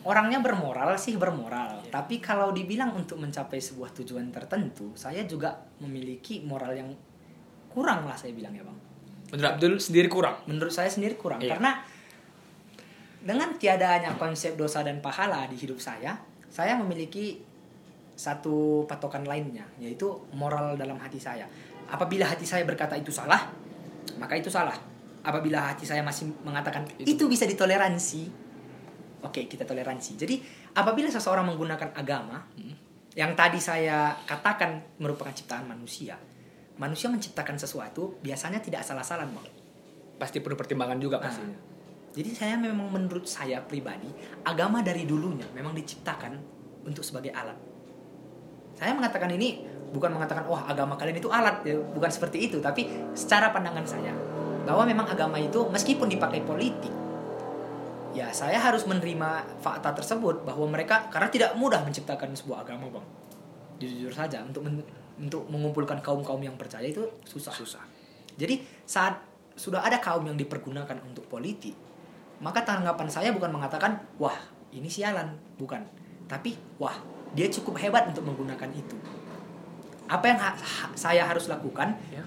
orangnya 0.05 0.45
bermoral 0.45 1.01
sih 1.01 1.17
bermoral. 1.17 1.81
Tapi 1.89 2.21
kalau 2.21 2.53
dibilang 2.53 2.93
untuk 2.93 3.17
mencapai 3.17 3.57
sebuah 3.57 3.97
tujuan 3.97 4.29
tertentu, 4.29 4.93
saya 4.93 5.25
juga 5.25 5.57
memiliki 5.81 6.45
moral 6.45 6.77
yang 6.77 6.93
kurang 7.73 8.05
lah 8.05 8.13
saya 8.13 8.37
bilang 8.37 8.53
ya 8.53 8.61
bang. 8.61 8.79
Menurut 9.33 9.49
Abdul 9.57 9.75
sendiri 9.81 10.09
kurang. 10.13 10.45
Menurut 10.45 10.69
saya 10.69 10.93
sendiri 10.93 11.17
kurang 11.17 11.41
Iya. 11.41 11.57
karena 11.57 11.81
dengan 13.25 13.57
tiadanya 13.57 14.13
konsep 14.21 14.61
dosa 14.61 14.85
dan 14.85 15.01
pahala 15.01 15.49
di 15.49 15.57
hidup 15.57 15.81
saya, 15.81 16.13
saya 16.53 16.77
memiliki 16.77 17.41
satu 18.13 18.85
patokan 18.85 19.25
lainnya 19.25 19.65
yaitu 19.81 20.13
moral 20.37 20.77
dalam 20.77 21.01
hati 21.01 21.17
saya. 21.17 21.49
Apabila 21.89 22.29
hati 22.29 22.45
saya 22.45 22.69
berkata 22.69 22.93
itu 22.93 23.09
salah, 23.09 23.49
maka 24.21 24.37
itu 24.37 24.53
salah. 24.53 24.92
Apabila 25.23 25.71
hati 25.71 25.87
saya 25.87 26.03
masih 26.03 26.35
mengatakan 26.43 26.83
itu, 26.99 27.15
Itu. 27.15 27.25
bisa 27.31 27.47
ditoleransi, 27.47 28.23
oke 29.23 29.41
kita 29.47 29.63
toleransi. 29.63 30.19
Jadi 30.19 30.43
apabila 30.75 31.07
seseorang 31.09 31.47
menggunakan 31.47 31.95
agama 31.95 32.43
yang 33.15 33.39
tadi 33.39 33.63
saya 33.63 34.19
katakan 34.27 34.99
merupakan 34.99 35.31
ciptaan 35.31 35.69
manusia, 35.71 36.19
manusia 36.81 37.07
menciptakan 37.07 37.55
sesuatu 37.55 38.19
biasanya 38.19 38.59
tidak 38.59 38.83
salah-salah 38.83 39.31
bang. 39.31 39.47
Pasti 40.19 40.43
perlu 40.43 40.59
pertimbangan 40.59 40.99
juga 40.99 41.23
Nah, 41.23 41.25
pastinya. 41.31 41.59
Jadi 42.13 42.31
saya 42.37 42.61
memang 42.61 42.93
menurut 42.93 43.25
saya 43.25 43.65
pribadi 43.65 44.11
agama 44.45 44.85
dari 44.85 45.09
dulunya 45.09 45.49
memang 45.57 45.73
diciptakan 45.73 46.37
untuk 46.85 47.01
sebagai 47.07 47.33
alat. 47.33 47.57
Saya 48.77 48.93
mengatakan 48.93 49.33
ini 49.33 49.65
bukan 49.93 50.13
mengatakan 50.13 50.45
wah 50.49 50.67
agama 50.67 50.97
kalian 50.99 51.21
itu 51.21 51.31
alat 51.31 51.63
ya, 51.63 51.77
bukan 51.79 52.11
seperti 52.11 52.49
itu, 52.49 52.59
tapi 52.61 52.89
secara 53.17 53.53
pandangan 53.53 53.85
saya 53.85 54.13
bahwa 54.63 54.87
memang 54.87 55.07
agama 55.11 55.39
itu 55.39 55.67
meskipun 55.71 56.07
dipakai 56.07 56.43
politik 56.47 56.93
ya 58.13 58.29
saya 58.31 58.61
harus 58.61 58.85
menerima 58.85 59.61
fakta 59.65 59.97
tersebut 59.97 60.45
bahwa 60.45 60.69
mereka 60.69 61.09
karena 61.09 61.33
tidak 61.33 61.51
mudah 61.57 61.81
menciptakan 61.81 62.37
sebuah 62.37 62.65
agama, 62.65 62.93
Bang. 62.93 63.07
Jujur 63.81 64.13
saja 64.13 64.45
untuk 64.45 64.69
men- 64.69 64.85
untuk 65.17 65.49
mengumpulkan 65.49 66.01
kaum-kaum 66.05 66.41
yang 66.41 66.57
percaya 66.61 66.85
itu 66.85 67.03
susah. 67.25 67.53
Susah. 67.53 67.85
Jadi 68.37 68.61
saat 68.85 69.17
sudah 69.57 69.85
ada 69.85 70.01
kaum 70.01 70.25
yang 70.25 70.37
dipergunakan 70.37 70.97
untuk 71.05 71.29
politik, 71.29 71.77
maka 72.41 72.65
tanggapan 72.65 73.09
saya 73.09 73.33
bukan 73.33 73.53
mengatakan, 73.53 74.01
wah 74.17 74.37
ini 74.73 74.89
sialan, 74.89 75.37
bukan. 75.61 75.85
Tapi, 76.29 76.57
wah 76.81 76.97
dia 77.37 77.49
cukup 77.53 77.77
hebat 77.81 78.09
untuk 78.09 78.25
menggunakan 78.25 78.69
itu. 78.73 78.97
Apa 80.09 80.25
yang 80.33 80.41
ha- 80.41 80.57
ha- 80.57 80.93
saya 80.93 81.25
harus 81.25 81.49
lakukan 81.49 81.97
Ya. 82.13 82.25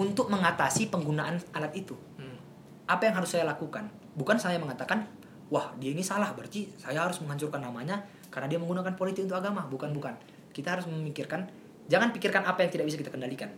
Untuk 0.00 0.32
mengatasi 0.32 0.88
penggunaan 0.88 1.36
alat 1.52 1.76
itu? 1.76 1.92
Hmm. 2.16 2.40
Apa 2.88 3.12
yang 3.12 3.20
harus 3.20 3.36
saya 3.36 3.44
lakukan? 3.44 3.92
Bukan 4.16 4.40
saya 4.40 4.56
mengatakan, 4.56 5.04
wah 5.52 5.76
dia 5.76 5.92
ini 5.92 6.00
salah, 6.00 6.32
berarti 6.32 6.72
saya 6.80 7.04
harus 7.04 7.20
menghancurkan 7.20 7.60
namanya 7.60 8.00
karena 8.32 8.48
dia 8.48 8.56
menggunakan 8.56 8.96
politik 8.96 9.28
untuk 9.28 9.36
agama. 9.36 9.68
Bukan, 9.68 9.92
bukan. 9.92 10.16
Kita 10.56 10.74
harus 10.80 10.88
memikirkan, 10.88 11.44
jangan 11.86 12.16
pikirkan 12.16 12.48
apa 12.48 12.64
yang 12.64 12.72
tidak 12.72 12.88
bisa 12.88 12.96
kita 12.96 13.12
kendalikan. 13.12 13.52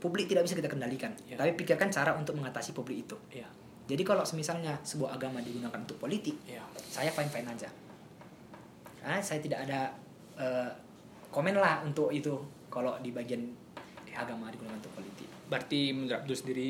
Publik 0.00 0.26
tidak 0.26 0.48
bisa 0.48 0.58
kita 0.58 0.66
kendalikan, 0.66 1.14
Ya. 1.30 1.38
tapi 1.38 1.54
pikirkan 1.54 1.86
cara 1.92 2.10
untuk 2.18 2.34
mengatasi 2.34 2.74
publik 2.74 3.06
itu. 3.06 3.14
Iya. 3.30 3.46
Jadi 3.86 4.02
kalau 4.02 4.26
semisalnya 4.26 4.74
sebuah 4.82 5.14
agama 5.14 5.38
digunakan 5.38 5.78
untuk 5.78 5.94
politik, 6.02 6.34
Iya. 6.42 6.64
saya 6.90 7.14
fine 7.14 7.30
fine 7.30 7.46
aja. 7.46 7.70
Karena 8.98 9.22
saya 9.22 9.38
tidak 9.38 9.62
ada 9.68 9.94
eh, 10.32 10.70
komen 11.30 11.54
lah 11.54 11.84
untuk 11.84 12.08
itu 12.10 12.34
kalau 12.66 12.96
di 12.98 13.12
bagian 13.12 13.44
agama 14.14 14.48
digunakan 14.52 14.78
untuk 14.78 14.94
politik. 14.96 15.28
Berarti 15.48 15.92
menurut 15.92 16.22
Abdul 16.22 16.36
sendiri 16.36 16.68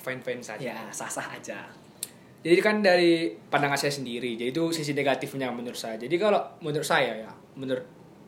fine-fine 0.00 0.42
saja. 0.44 0.62
Ya 0.62 0.78
sah 0.92 1.08
sah 1.08 1.28
aja. 1.32 1.68
Jadi 2.44 2.60
kan 2.60 2.84
dari 2.84 3.32
pandangan 3.48 3.80
saya 3.80 3.88
sendiri, 3.96 4.36
jadi 4.36 4.52
itu 4.52 4.68
sisi 4.68 4.92
negatifnya 4.92 5.48
menurut 5.48 5.80
saya. 5.80 5.96
Jadi 5.96 6.12
kalau 6.20 6.44
menurut 6.60 6.84
saya 6.84 7.16
ya, 7.16 7.32
menurut 7.56 7.80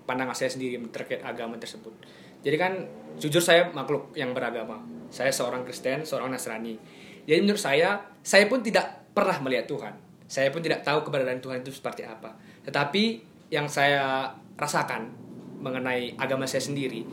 pandangan 0.08 0.32
saya 0.32 0.48
sendiri 0.48 0.80
terkait 0.88 1.20
agama 1.20 1.60
tersebut. 1.60 1.92
Jadi 2.40 2.56
kan 2.56 2.72
jujur 3.20 3.44
saya 3.44 3.68
makhluk 3.76 4.16
yang 4.16 4.32
beragama. 4.32 4.80
Saya 5.12 5.28
seorang 5.28 5.68
Kristen, 5.68 6.08
seorang 6.08 6.32
Nasrani. 6.32 6.80
Jadi 7.28 7.44
menurut 7.44 7.60
saya, 7.60 8.00
saya 8.24 8.48
pun 8.48 8.64
tidak 8.64 9.12
pernah 9.12 9.36
melihat 9.44 9.68
Tuhan. 9.68 9.92
Saya 10.24 10.48
pun 10.48 10.64
tidak 10.64 10.80
tahu 10.80 11.04
keberadaan 11.04 11.44
Tuhan 11.44 11.60
itu 11.60 11.74
seperti 11.74 12.08
apa. 12.08 12.32
Tetapi 12.64 13.04
yang 13.52 13.68
saya 13.68 14.32
rasakan 14.56 15.12
mengenai 15.60 16.16
agama 16.16 16.48
saya 16.48 16.64
sendiri. 16.64 17.04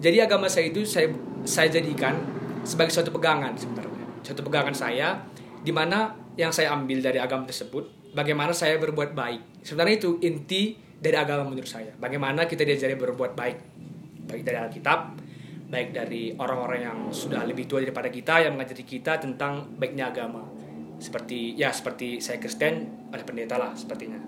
Jadi 0.00 0.16
agama 0.16 0.48
saya 0.48 0.72
itu 0.72 0.80
saya 0.88 1.12
saya 1.44 1.68
jadikan 1.68 2.16
sebagai 2.64 2.92
suatu 2.92 3.12
pegangan 3.12 3.52
sebenarnya. 3.52 4.04
Suatu 4.24 4.40
pegangan 4.40 4.72
saya 4.72 5.20
di 5.60 5.72
mana 5.76 6.16
yang 6.40 6.48
saya 6.48 6.72
ambil 6.72 7.04
dari 7.04 7.20
agama 7.20 7.44
tersebut 7.44 8.16
bagaimana 8.16 8.56
saya 8.56 8.80
berbuat 8.80 9.12
baik. 9.12 9.60
Sebenarnya 9.60 10.00
itu 10.00 10.16
inti 10.24 10.76
dari 10.96 11.16
agama 11.16 11.44
menurut 11.44 11.68
saya. 11.68 11.92
Bagaimana 11.96 12.48
kita 12.48 12.64
diajari 12.64 12.96
berbuat 12.96 13.36
baik. 13.36 13.58
Baik 14.30 14.42
dari 14.46 14.56
Alkitab, 14.56 15.20
baik 15.68 15.92
dari 15.92 16.32
orang-orang 16.32 16.80
yang 16.80 16.98
sudah 17.12 17.44
lebih 17.44 17.66
tua 17.66 17.84
daripada 17.84 18.08
kita 18.08 18.40
yang 18.40 18.56
mengajari 18.56 18.84
kita 18.88 19.20
tentang 19.20 19.68
baiknya 19.76 20.08
agama. 20.08 20.48
Seperti 21.00 21.56
ya 21.56 21.72
seperti 21.72 22.20
saya 22.20 22.40
Kristen, 22.40 23.08
ada 23.12 23.24
pendeta 23.24 23.56
lah 23.56 23.72
sepertinya. 23.76 24.20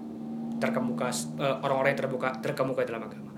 Terkemuka 0.61 1.09
eh, 1.41 1.57
orang-orang 1.65 1.97
yang 1.97 2.01
terbuka 2.05 2.29
terkemuka 2.45 2.83
dalam 2.85 3.09
agama. 3.09 3.32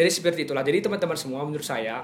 Jadi 0.00 0.08
seperti 0.08 0.48
itulah. 0.48 0.64
Jadi 0.64 0.80
teman-teman 0.80 1.12
semua 1.12 1.44
menurut 1.44 1.60
saya 1.60 2.00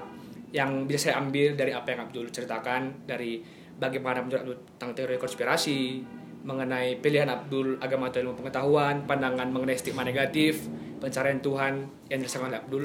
yang 0.53 0.85
bisa 0.85 1.09
saya 1.09 1.17
ambil 1.17 1.57
dari 1.57 1.73
apa 1.73 1.97
yang 1.97 2.05
Abdul 2.05 2.29
ceritakan 2.29 3.09
dari 3.09 3.41
bagaimana 3.73 4.21
menurut 4.21 4.37
Abdul 4.37 4.57
tentang 4.77 4.91
teori 4.93 5.17
konspirasi, 5.17 6.05
mengenai 6.45 7.01
pilihan 7.01 7.25
Abdul 7.25 7.81
agama 7.81 8.13
atau 8.13 8.21
ilmu 8.21 8.37
pengetahuan, 8.37 9.09
pandangan 9.09 9.49
mengenai 9.49 9.81
stigma 9.81 10.05
negatif, 10.05 10.69
pencarian 11.01 11.41
Tuhan 11.41 11.73
yang 12.13 12.21
dirasakan 12.21 12.53
oleh 12.53 12.61
Abdul. 12.61 12.83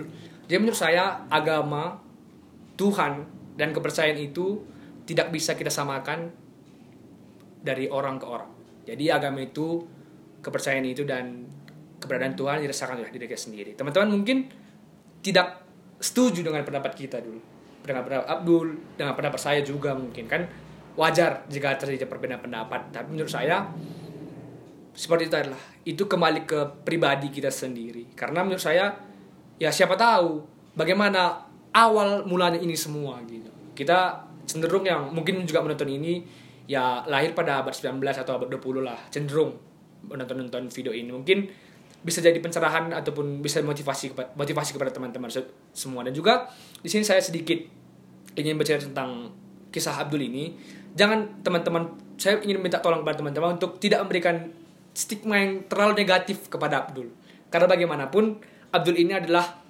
Jadi 0.49 0.57
menurut 0.57 0.81
saya 0.81 1.29
agama, 1.29 2.01
Tuhan 2.81 3.13
dan 3.61 3.77
kepercayaan 3.77 4.17
itu 4.17 4.65
tidak 5.05 5.29
bisa 5.29 5.53
kita 5.53 5.69
samakan 5.69 6.33
dari 7.61 7.85
orang 7.93 8.17
ke 8.17 8.25
orang. 8.25 8.49
Jadi 8.89 9.13
agama 9.13 9.45
itu 9.45 9.85
kepercayaan 10.41 10.89
itu 10.89 11.05
dan 11.05 11.45
keberadaan 12.01 12.33
Tuhan 12.33 12.65
dirasakan 12.65 13.05
oleh 13.05 13.13
diri 13.13 13.29
kita 13.29 13.45
sendiri. 13.45 13.77
Teman-teman 13.77 14.09
mungkin 14.09 14.62
tidak 15.23 15.63
setuju 16.03 16.43
dengan 16.43 16.67
pendapat 16.67 16.93
kita 16.99 17.23
dulu, 17.23 17.39
dengan 17.87 18.03
pendapat 18.03 18.27
Abdul, 18.27 18.67
dengan 18.99 19.15
pendapat 19.15 19.41
saya 19.41 19.61
juga 19.63 19.95
mungkin 19.95 20.27
kan 20.27 20.43
wajar 20.99 21.47
jika 21.49 21.79
terjadi 21.79 22.11
perbedaan 22.11 22.43
pendapat. 22.43 22.91
Tapi 22.91 23.07
menurut 23.15 23.31
saya 23.31 23.71
seperti 24.93 25.33
itu 25.33 25.37
adalah 25.39 25.63
itu 25.87 26.03
kembali 26.05 26.45
ke 26.45 26.85
pribadi 26.85 27.33
kita 27.33 27.49
sendiri. 27.49 28.13
Karena 28.13 28.45
menurut 28.45 28.61
saya 28.61 28.93
ya 29.57 29.71
siapa 29.71 29.97
tahu 29.97 30.43
bagaimana 30.77 31.49
awal 31.73 32.27
mulanya 32.29 32.61
ini 32.61 32.77
semua 32.77 33.23
gitu. 33.25 33.49
Kita 33.73 34.29
cenderung 34.45 34.85
yang 34.85 35.09
mungkin 35.15 35.47
juga 35.49 35.65
menonton 35.65 35.89
ini 35.89 36.27
ya 36.69 37.03
lahir 37.09 37.33
pada 37.33 37.65
abad 37.65 37.73
19 37.73 38.03
atau 38.03 38.33
abad 38.39 38.49
20 38.59 38.85
lah 38.85 38.99
cenderung 39.11 39.57
menonton-nonton 40.07 40.71
video 40.71 40.93
ini 40.95 41.11
mungkin 41.15 41.47
bisa 42.03 42.19
jadi 42.19 42.35
pencerahan 42.43 42.91
ataupun 42.91 43.39
bisa 43.39 43.63
motivasi 43.63 44.13
motivasi 44.35 44.71
kepada 44.75 44.91
teman-teman 44.91 45.31
se- 45.31 45.51
semua. 45.71 46.03
Dan 46.03 46.11
juga 46.11 46.51
di 46.83 46.91
sini 46.91 47.07
saya 47.07 47.23
sedikit 47.23 47.59
ingin 48.35 48.59
bicara 48.59 48.83
tentang 48.83 49.31
kisah 49.71 50.03
Abdul 50.03 50.27
ini. 50.27 50.55
Jangan 50.93 51.41
teman-teman 51.47 51.89
saya 52.19 52.43
ingin 52.43 52.61
minta 52.61 52.83
tolong 52.83 53.07
kepada 53.07 53.23
teman-teman 53.23 53.57
untuk 53.57 53.79
tidak 53.79 54.03
memberikan 54.05 54.51
stigma 54.93 55.41
yang 55.41 55.65
terlalu 55.71 56.05
negatif 56.05 56.51
kepada 56.51 56.85
Abdul. 56.85 57.09
Karena 57.49 57.71
bagaimanapun 57.71 58.43
Abdul 58.75 58.97
ini 58.99 59.17
adalah 59.17 59.63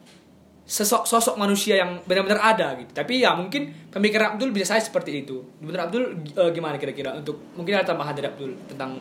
sosok 0.63 1.05
sosok 1.05 1.35
manusia 1.37 1.77
yang 1.79 2.01
benar-benar 2.09 2.41
ada 2.41 2.75
gitu. 2.81 2.91
Tapi 2.97 3.23
ya 3.23 3.37
mungkin 3.37 3.93
pemikiran 3.93 4.35
Abdul 4.35 4.57
bisa 4.57 4.75
saya 4.75 4.83
seperti 4.83 5.27
itu. 5.27 5.43
Menurut 5.61 5.81
Abdul 5.85 6.05
eh, 6.33 6.51
gimana 6.55 6.81
kira-kira 6.81 7.13
untuk 7.13 7.53
mungkin 7.55 7.77
ada 7.77 7.93
tambahan 7.93 8.17
dari 8.17 8.27
Abdul 8.31 8.57
tentang 8.71 8.97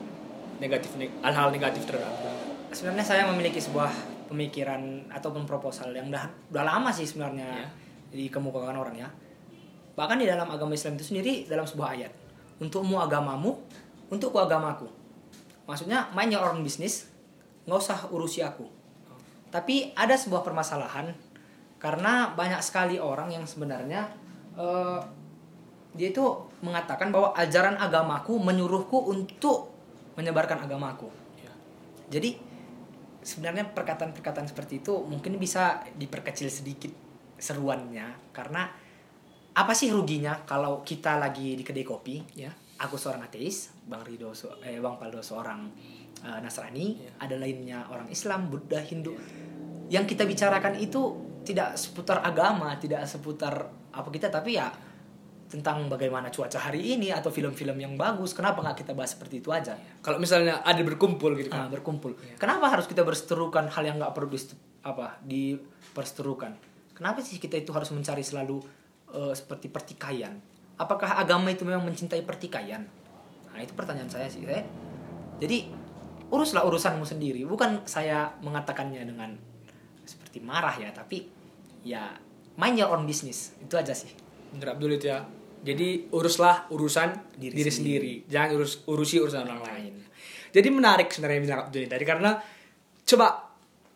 negatif 0.60 0.94
neg- 1.00 1.16
hal-hal 1.24 1.48
negatif 1.50 1.88
terhadap 1.88 2.12
Abdul 2.12 2.31
Sebenarnya 2.72 3.04
saya 3.04 3.22
memiliki 3.28 3.60
sebuah 3.60 3.92
pemikiran 4.32 5.12
ataupun 5.12 5.44
proposal 5.44 5.92
yang 5.92 6.08
udah 6.08 6.24
udah 6.48 6.64
lama 6.64 6.88
sih 6.88 7.04
sebenarnya 7.04 7.44
Ya. 7.44 7.68
dikemukakan 8.12 8.76
orang 8.76 8.96
ya. 8.96 9.08
Bahkan 9.92 10.16
di 10.16 10.24
dalam 10.24 10.48
agama 10.48 10.72
Islam 10.72 10.96
itu 10.96 11.12
sendiri 11.12 11.44
dalam 11.44 11.68
sebuah 11.68 11.88
ayat. 11.92 12.12
Untukmu 12.64 12.96
agamamu, 12.96 13.60
untukku 14.08 14.40
agamaku. 14.40 14.88
Maksudnya 15.68 16.08
main 16.16 16.32
your 16.32 16.40
own 16.48 16.64
business, 16.64 17.12
nggak 17.68 17.76
usah 17.76 17.98
urusi 18.08 18.40
aku. 18.40 18.64
Tapi 19.52 19.92
ada 19.92 20.16
sebuah 20.16 20.40
permasalahan 20.40 21.12
karena 21.76 22.32
banyak 22.32 22.64
sekali 22.64 22.96
orang 22.96 23.28
yang 23.36 23.44
sebenarnya 23.44 24.08
eh, 24.56 25.00
dia 25.92 26.08
itu 26.08 26.24
mengatakan 26.64 27.12
bahwa 27.12 27.36
ajaran 27.36 27.76
agamaku 27.76 28.40
menyuruhku 28.40 29.12
untuk 29.12 29.68
menyebarkan 30.16 30.64
agamaku. 30.64 31.12
Ya. 31.36 31.52
Jadi 32.08 32.51
sebenarnya 33.22 33.70
perkataan-perkataan 33.70 34.50
seperti 34.50 34.82
itu 34.82 34.98
mungkin 35.06 35.38
bisa 35.38 35.80
diperkecil 35.94 36.50
sedikit 36.50 36.90
seruannya 37.38 38.34
karena 38.34 38.66
apa 39.52 39.72
sih 39.74 39.90
ruginya 39.90 40.42
kalau 40.46 40.82
kita 40.82 41.18
lagi 41.18 41.54
di 41.54 41.62
kedai 41.62 41.86
kopi 41.86 42.22
Ya. 42.34 42.50
aku 42.78 42.98
seorang 42.98 43.22
ateis 43.26 43.70
bang 43.86 44.02
Rido 44.02 44.32
eh, 44.62 44.78
bang 44.78 44.96
Paldo 44.98 45.22
seorang 45.22 45.70
eh, 46.22 46.38
Nasrani 46.42 46.98
Ya. 46.98 47.10
ada 47.22 47.36
lainnya 47.38 47.86
orang 47.90 48.08
Islam 48.10 48.48
Buddha 48.48 48.80
Hindu 48.82 49.14
yang 49.92 50.08
kita 50.08 50.24
bicarakan 50.24 50.78
itu 50.80 51.14
tidak 51.42 51.74
seputar 51.74 52.22
agama 52.22 52.74
tidak 52.78 53.04
seputar 53.04 53.70
apa 53.92 54.08
kita 54.08 54.30
tapi 54.30 54.56
ya 54.56 54.70
tentang 55.52 55.84
bagaimana 55.84 56.32
cuaca 56.32 56.56
hari 56.56 56.96
ini 56.96 57.12
atau 57.12 57.28
film-film 57.28 57.76
yang 57.76 57.92
bagus 57.92 58.32
kenapa 58.32 58.64
nggak 58.64 58.80
kita 58.80 58.96
bahas 58.96 59.12
seperti 59.12 59.44
itu 59.44 59.52
aja 59.52 59.76
Kalau 60.00 60.16
misalnya 60.16 60.64
ada 60.64 60.80
berkumpul 60.80 61.36
gitu 61.36 61.52
Ah, 61.52 61.68
kan. 61.68 61.76
berkumpul. 61.76 62.16
Kenapa 62.40 62.72
harus 62.72 62.88
kita 62.88 63.04
berseterukan 63.04 63.68
hal 63.68 63.84
yang 63.84 64.00
nggak 64.00 64.16
perlu 64.16 64.32
dis- 64.32 64.56
apa 64.80 65.20
diperseterukan? 65.22 66.56
Kenapa 66.96 67.20
sih 67.20 67.36
kita 67.36 67.60
itu 67.60 67.68
harus 67.70 67.92
mencari 67.92 68.24
selalu 68.24 68.64
eh, 69.12 69.34
seperti 69.36 69.68
pertikaian? 69.68 70.32
Apakah 70.80 71.20
agama 71.20 71.52
itu 71.52 71.68
memang 71.68 71.84
mencintai 71.84 72.24
pertikaian? 72.24 72.80
Nah 73.52 73.60
itu 73.60 73.76
pertanyaan 73.76 74.08
saya 74.08 74.32
sih. 74.32 74.48
Saya. 74.48 74.64
Jadi 75.36 75.68
uruslah 76.32 76.64
urusanmu 76.64 77.04
sendiri. 77.04 77.44
Bukan 77.44 77.84
saya 77.84 78.32
mengatakannya 78.40 79.04
dengan 79.04 79.36
seperti 80.02 80.40
marah 80.40 80.72
ya, 80.80 80.88
tapi 80.96 81.28
ya 81.84 82.08
mind 82.56 82.80
your 82.80 82.88
own 82.88 83.04
business 83.04 83.52
itu 83.60 83.76
aja 83.76 83.92
sih. 83.92 84.08
Bener 84.56 84.72
Abdul 84.72 84.96
itu 84.96 85.12
ya. 85.12 85.20
Jadi 85.62 86.10
uruslah 86.10 86.66
urusan 86.74 87.38
Diri 87.38 87.54
diri, 87.54 87.70
sendiri. 87.70 87.72
sendiri. 87.72 88.14
Jangan 88.26 88.48
urus 88.58 88.72
urusi 88.90 89.16
urusan 89.22 89.46
orang 89.46 89.62
lain. 89.62 89.94
Jadi 90.52 90.68
menarik 90.68 91.08
sebenarnya 91.08 91.40
bilang 91.40 91.60
Abdul 91.66 91.86
tadi 91.88 92.04
karena 92.04 92.30
coba 93.06 93.26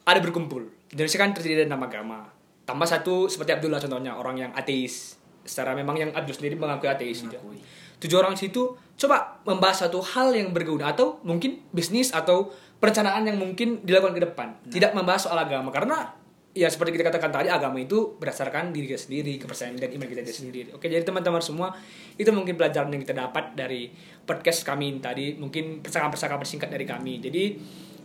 ada 0.07 0.19
berkumpul. 0.23 0.63
Indonesia 0.95 1.19
kan 1.19 1.35
terdiri 1.35 1.63
dari 1.63 1.69
enam 1.69 1.83
agama. 1.83 2.23
Tambah 2.67 2.87
satu 2.87 3.27
seperti 3.27 3.59
Abdullah 3.59 3.83
contohnya 3.83 4.15
orang 4.15 4.37
yang 4.39 4.51
ateis. 4.55 5.19
Secara 5.47 5.75
memang 5.75 5.99
yang 5.99 6.11
Abdul 6.15 6.35
sendiri 6.35 6.55
mengakui 6.55 6.87
ateis. 6.87 7.27
Mengakui. 7.27 7.59
Tujuh 7.99 8.17
orang 8.19 8.39
situ 8.39 8.79
coba 8.97 9.43
membahas 9.45 9.89
satu 9.89 10.01
hal 10.01 10.33
yang 10.33 10.55
berguna 10.55 10.95
atau 10.95 11.19
mungkin 11.27 11.67
bisnis 11.75 12.15
atau 12.15 12.55
perencanaan 12.79 13.25
yang 13.27 13.37
mungkin 13.37 13.83
dilakukan 13.83 14.15
ke 14.15 14.23
depan. 14.23 14.49
Tidak 14.71 14.95
membahas 14.95 15.29
soal 15.29 15.39
agama 15.43 15.75
karena 15.75 16.15
ya 16.57 16.73
seperti 16.73 16.97
kita 16.97 17.13
katakan 17.13 17.29
tadi 17.29 17.53
agama 17.53 17.77
itu 17.77 18.17
berdasarkan 18.17 18.73
diri 18.73 18.89
kita 18.89 18.97
sendiri, 18.97 19.37
kepercayaan 19.37 19.77
dan 19.77 19.93
iman 19.93 20.09
kita 20.09 20.25
sendiri. 20.25 20.73
Oke, 20.73 20.89
jadi 20.89 21.05
teman-teman 21.05 21.45
semua 21.45 21.77
itu 22.17 22.33
mungkin 22.33 22.57
pelajaran 22.57 22.89
yang 22.89 23.05
kita 23.05 23.13
dapat 23.13 23.53
dari 23.53 23.93
podcast 24.25 24.65
kami 24.65 24.97
tadi, 25.05 25.37
mungkin 25.37 25.85
percakapan-percakapan 25.85 26.47
singkat 26.49 26.73
dari 26.73 26.89
kami. 26.89 27.21
Jadi 27.21 27.45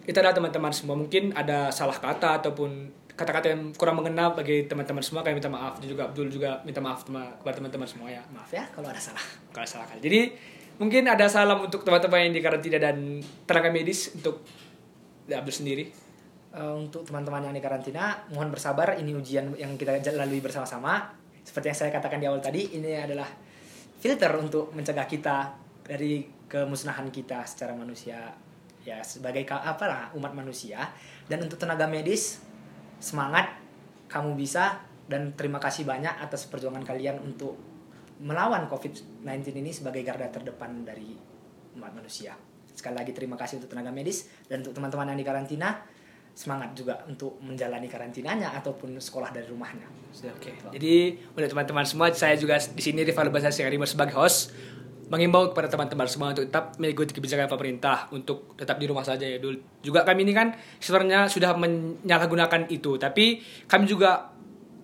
itu 0.03 0.17
adalah 0.19 0.35
teman-teman 0.35 0.75
semua 0.75 0.99
mungkin 0.99 1.31
ada 1.31 1.71
salah 1.71 1.95
kata 1.95 2.43
ataupun 2.43 2.91
kata-kata 3.15 3.53
yang 3.53 3.71
kurang 3.77 4.01
mengena 4.01 4.33
bagi 4.35 4.65
teman-teman 4.65 4.99
semua 5.05 5.21
kami 5.21 5.37
minta 5.37 5.51
maaf 5.51 5.77
dan 5.77 5.87
juga 5.87 6.09
Abdul 6.09 6.27
juga 6.27 6.59
minta 6.65 6.81
maaf 6.81 7.05
kepada 7.05 7.55
teman-teman 7.61 7.85
semua 7.85 8.09
ya 8.09 8.23
Maaf 8.33 8.49
ya 8.49 8.65
kalau 8.73 8.89
ada 8.89 8.99
salah. 8.99 9.23
kalau 9.55 9.67
salah 9.67 9.85
kali. 9.87 10.01
Jadi 10.03 10.21
mungkin 10.81 11.05
ada 11.07 11.29
salam 11.29 11.69
untuk 11.69 11.85
teman-teman 11.85 12.27
yang 12.27 12.33
di 12.33 12.41
karantina 12.41 12.77
dan 12.81 13.21
tenaga 13.45 13.69
medis 13.69 14.11
untuk 14.17 14.43
Abdul 15.29 15.53
sendiri. 15.53 15.85
Eh, 16.51 16.75
untuk 16.75 17.07
teman-teman 17.07 17.47
yang 17.47 17.55
di 17.55 17.63
karantina, 17.63 18.27
mohon 18.35 18.51
bersabar. 18.51 18.99
Ini 18.99 19.15
ujian 19.15 19.55
yang 19.55 19.79
kita 19.79 20.03
lalui 20.19 20.43
bersama-sama. 20.43 21.07
Seperti 21.47 21.71
yang 21.71 21.77
saya 21.79 21.91
katakan 21.95 22.19
di 22.19 22.27
awal 22.27 22.43
tadi, 22.43 22.75
ini 22.75 22.91
adalah 22.91 23.27
filter 24.03 24.35
untuk 24.35 24.75
mencegah 24.75 25.07
kita 25.07 25.55
dari 25.87 26.27
kemusnahan 26.51 27.07
kita 27.07 27.47
secara 27.47 27.71
manusia, 27.71 28.35
ya 28.83 28.99
sebagai 28.99 29.47
ka- 29.47 29.63
apa 29.63 29.85
lah 29.87 30.01
umat 30.19 30.35
manusia. 30.35 30.91
Dan 31.23 31.47
untuk 31.47 31.55
tenaga 31.55 31.87
medis, 31.87 32.43
semangat, 32.99 33.55
kamu 34.11 34.35
bisa. 34.35 34.83
Dan 35.07 35.31
terima 35.39 35.59
kasih 35.59 35.87
banyak 35.87 36.19
atas 36.19 36.51
perjuangan 36.51 36.83
kalian 36.83 37.15
untuk 37.23 37.55
melawan 38.19 38.67
COVID-19 38.67 39.55
ini 39.55 39.71
sebagai 39.71 40.03
garda 40.03 40.27
terdepan 40.27 40.83
dari 40.83 41.15
umat 41.79 41.95
manusia. 41.95 42.35
Sekali 42.75 42.95
lagi 42.99 43.15
terima 43.15 43.39
kasih 43.39 43.63
untuk 43.63 43.71
tenaga 43.71 43.91
medis 43.91 44.27
dan 44.51 44.63
untuk 44.63 44.75
teman-teman 44.75 45.15
yang 45.15 45.19
di 45.19 45.27
karantina 45.27 45.79
semangat 46.41 46.73
juga 46.73 46.97
untuk 47.05 47.37
menjalani 47.45 47.85
karantinanya 47.85 48.57
ataupun 48.57 48.97
sekolah 48.97 49.29
dari 49.29 49.45
rumahnya. 49.45 49.85
Oke. 50.09 50.57
gitu. 50.57 50.65
Jadi 50.73 50.95
untuk 51.37 51.49
teman-teman 51.53 51.85
semua, 51.85 52.09
saya 52.17 52.33
juga 52.33 52.57
di 52.57 52.81
sini 52.81 53.05
Rival 53.05 53.29
Basasi 53.29 53.61
Harimau 53.61 53.85
sebagai 53.85 54.17
host 54.17 54.49
mengimbau 55.11 55.51
kepada 55.51 55.67
teman-teman 55.67 56.07
semua 56.07 56.31
untuk 56.31 56.47
tetap 56.47 56.79
mengikuti 56.79 57.11
kebijakan 57.11 57.51
pemerintah 57.51 58.07
untuk 58.15 58.55
tetap 58.55 58.79
di 58.79 58.87
rumah 58.89 59.03
saja 59.03 59.27
ya 59.27 59.37
dulu. 59.37 59.59
Juga 59.83 60.07
kami 60.07 60.23
ini 60.23 60.33
kan 60.33 60.55
sebenarnya 60.79 61.27
sudah 61.27 61.51
menyalahgunakan 61.53 62.71
itu, 62.71 62.95
tapi 62.97 63.43
kami 63.67 63.85
juga 63.85 64.31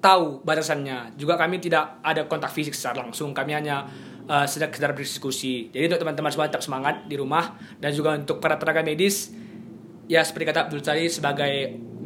tahu 0.04 0.44
batasannya. 0.44 1.18
Juga 1.18 1.40
kami 1.40 1.64
tidak 1.64 2.04
ada 2.04 2.28
kontak 2.28 2.52
fisik 2.52 2.76
secara 2.76 3.08
langsung. 3.08 3.32
Kami 3.32 3.56
hanya 3.56 3.88
uh, 4.28 4.46
sedang 4.46 4.70
sekedar 4.70 4.92
berdiskusi. 4.94 5.72
Jadi 5.72 5.96
untuk 5.96 6.06
teman-teman 6.06 6.30
semua 6.30 6.52
tetap 6.52 6.62
semangat 6.62 7.08
di 7.08 7.16
rumah 7.16 7.56
dan 7.80 7.96
juga 7.96 8.20
untuk 8.20 8.44
para 8.44 8.60
tenaga 8.60 8.84
medis 8.84 9.32
ya 10.08 10.24
seperti 10.24 10.46
kata 10.48 10.60
Abdul 10.68 10.82
tadi 10.82 11.12
sebagai 11.12 11.54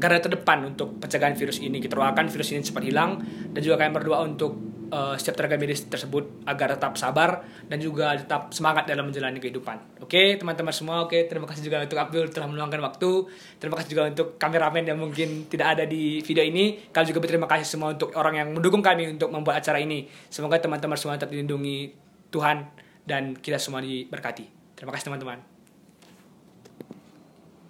garda 0.02 0.18
terdepan 0.18 0.66
untuk 0.66 0.98
pencegahan 0.98 1.38
virus 1.38 1.62
ini 1.62 1.78
kita 1.78 1.94
doakan 1.94 2.28
virus 2.34 2.50
ini 2.52 2.66
cepat 2.66 2.84
hilang 2.84 3.22
dan 3.54 3.62
juga 3.62 3.86
kami 3.86 3.94
berdoa 3.94 4.26
untuk 4.26 4.72
uh, 4.92 5.16
setiap 5.16 5.42
tenaga 5.42 5.62
medis 5.62 5.86
tersebut 5.86 6.44
agar 6.50 6.74
tetap 6.74 6.98
sabar 6.98 7.46
dan 7.70 7.78
juga 7.78 8.18
tetap 8.18 8.50
semangat 8.52 8.86
dalam 8.90 9.08
menjalani 9.08 9.38
kehidupan. 9.38 10.04
Oke 10.04 10.36
teman-teman 10.42 10.74
semua 10.76 11.06
oke 11.06 11.16
terima 11.26 11.46
kasih 11.46 11.62
juga 11.70 11.86
untuk 11.86 11.98
Abdul 11.98 12.28
telah 12.30 12.48
meluangkan 12.50 12.82
waktu. 12.84 13.12
Terima 13.58 13.78
kasih 13.80 13.90
juga 13.94 14.04
untuk 14.12 14.28
kameramen 14.42 14.84
yang 14.90 15.00
mungkin 15.00 15.48
tidak 15.48 15.80
ada 15.80 15.84
di 15.88 16.20
video 16.22 16.44
ini. 16.44 16.92
Kami 16.92 17.06
juga 17.08 17.22
berterima 17.24 17.48
kasih 17.48 17.66
semua 17.66 17.96
untuk 17.96 18.12
orang 18.18 18.42
yang 18.42 18.48
mendukung 18.52 18.84
kami 18.84 19.08
untuk 19.14 19.32
membuat 19.32 19.64
acara 19.64 19.78
ini. 19.78 20.06
Semoga 20.28 20.60
teman-teman 20.60 20.98
semua 21.00 21.16
tetap 21.16 21.32
dilindungi 21.32 21.94
Tuhan 22.34 22.66
dan 23.08 23.38
kita 23.38 23.62
semua 23.62 23.86
diberkati. 23.86 24.76
Terima 24.76 24.92
kasih 24.92 25.14
teman-teman 25.14 25.51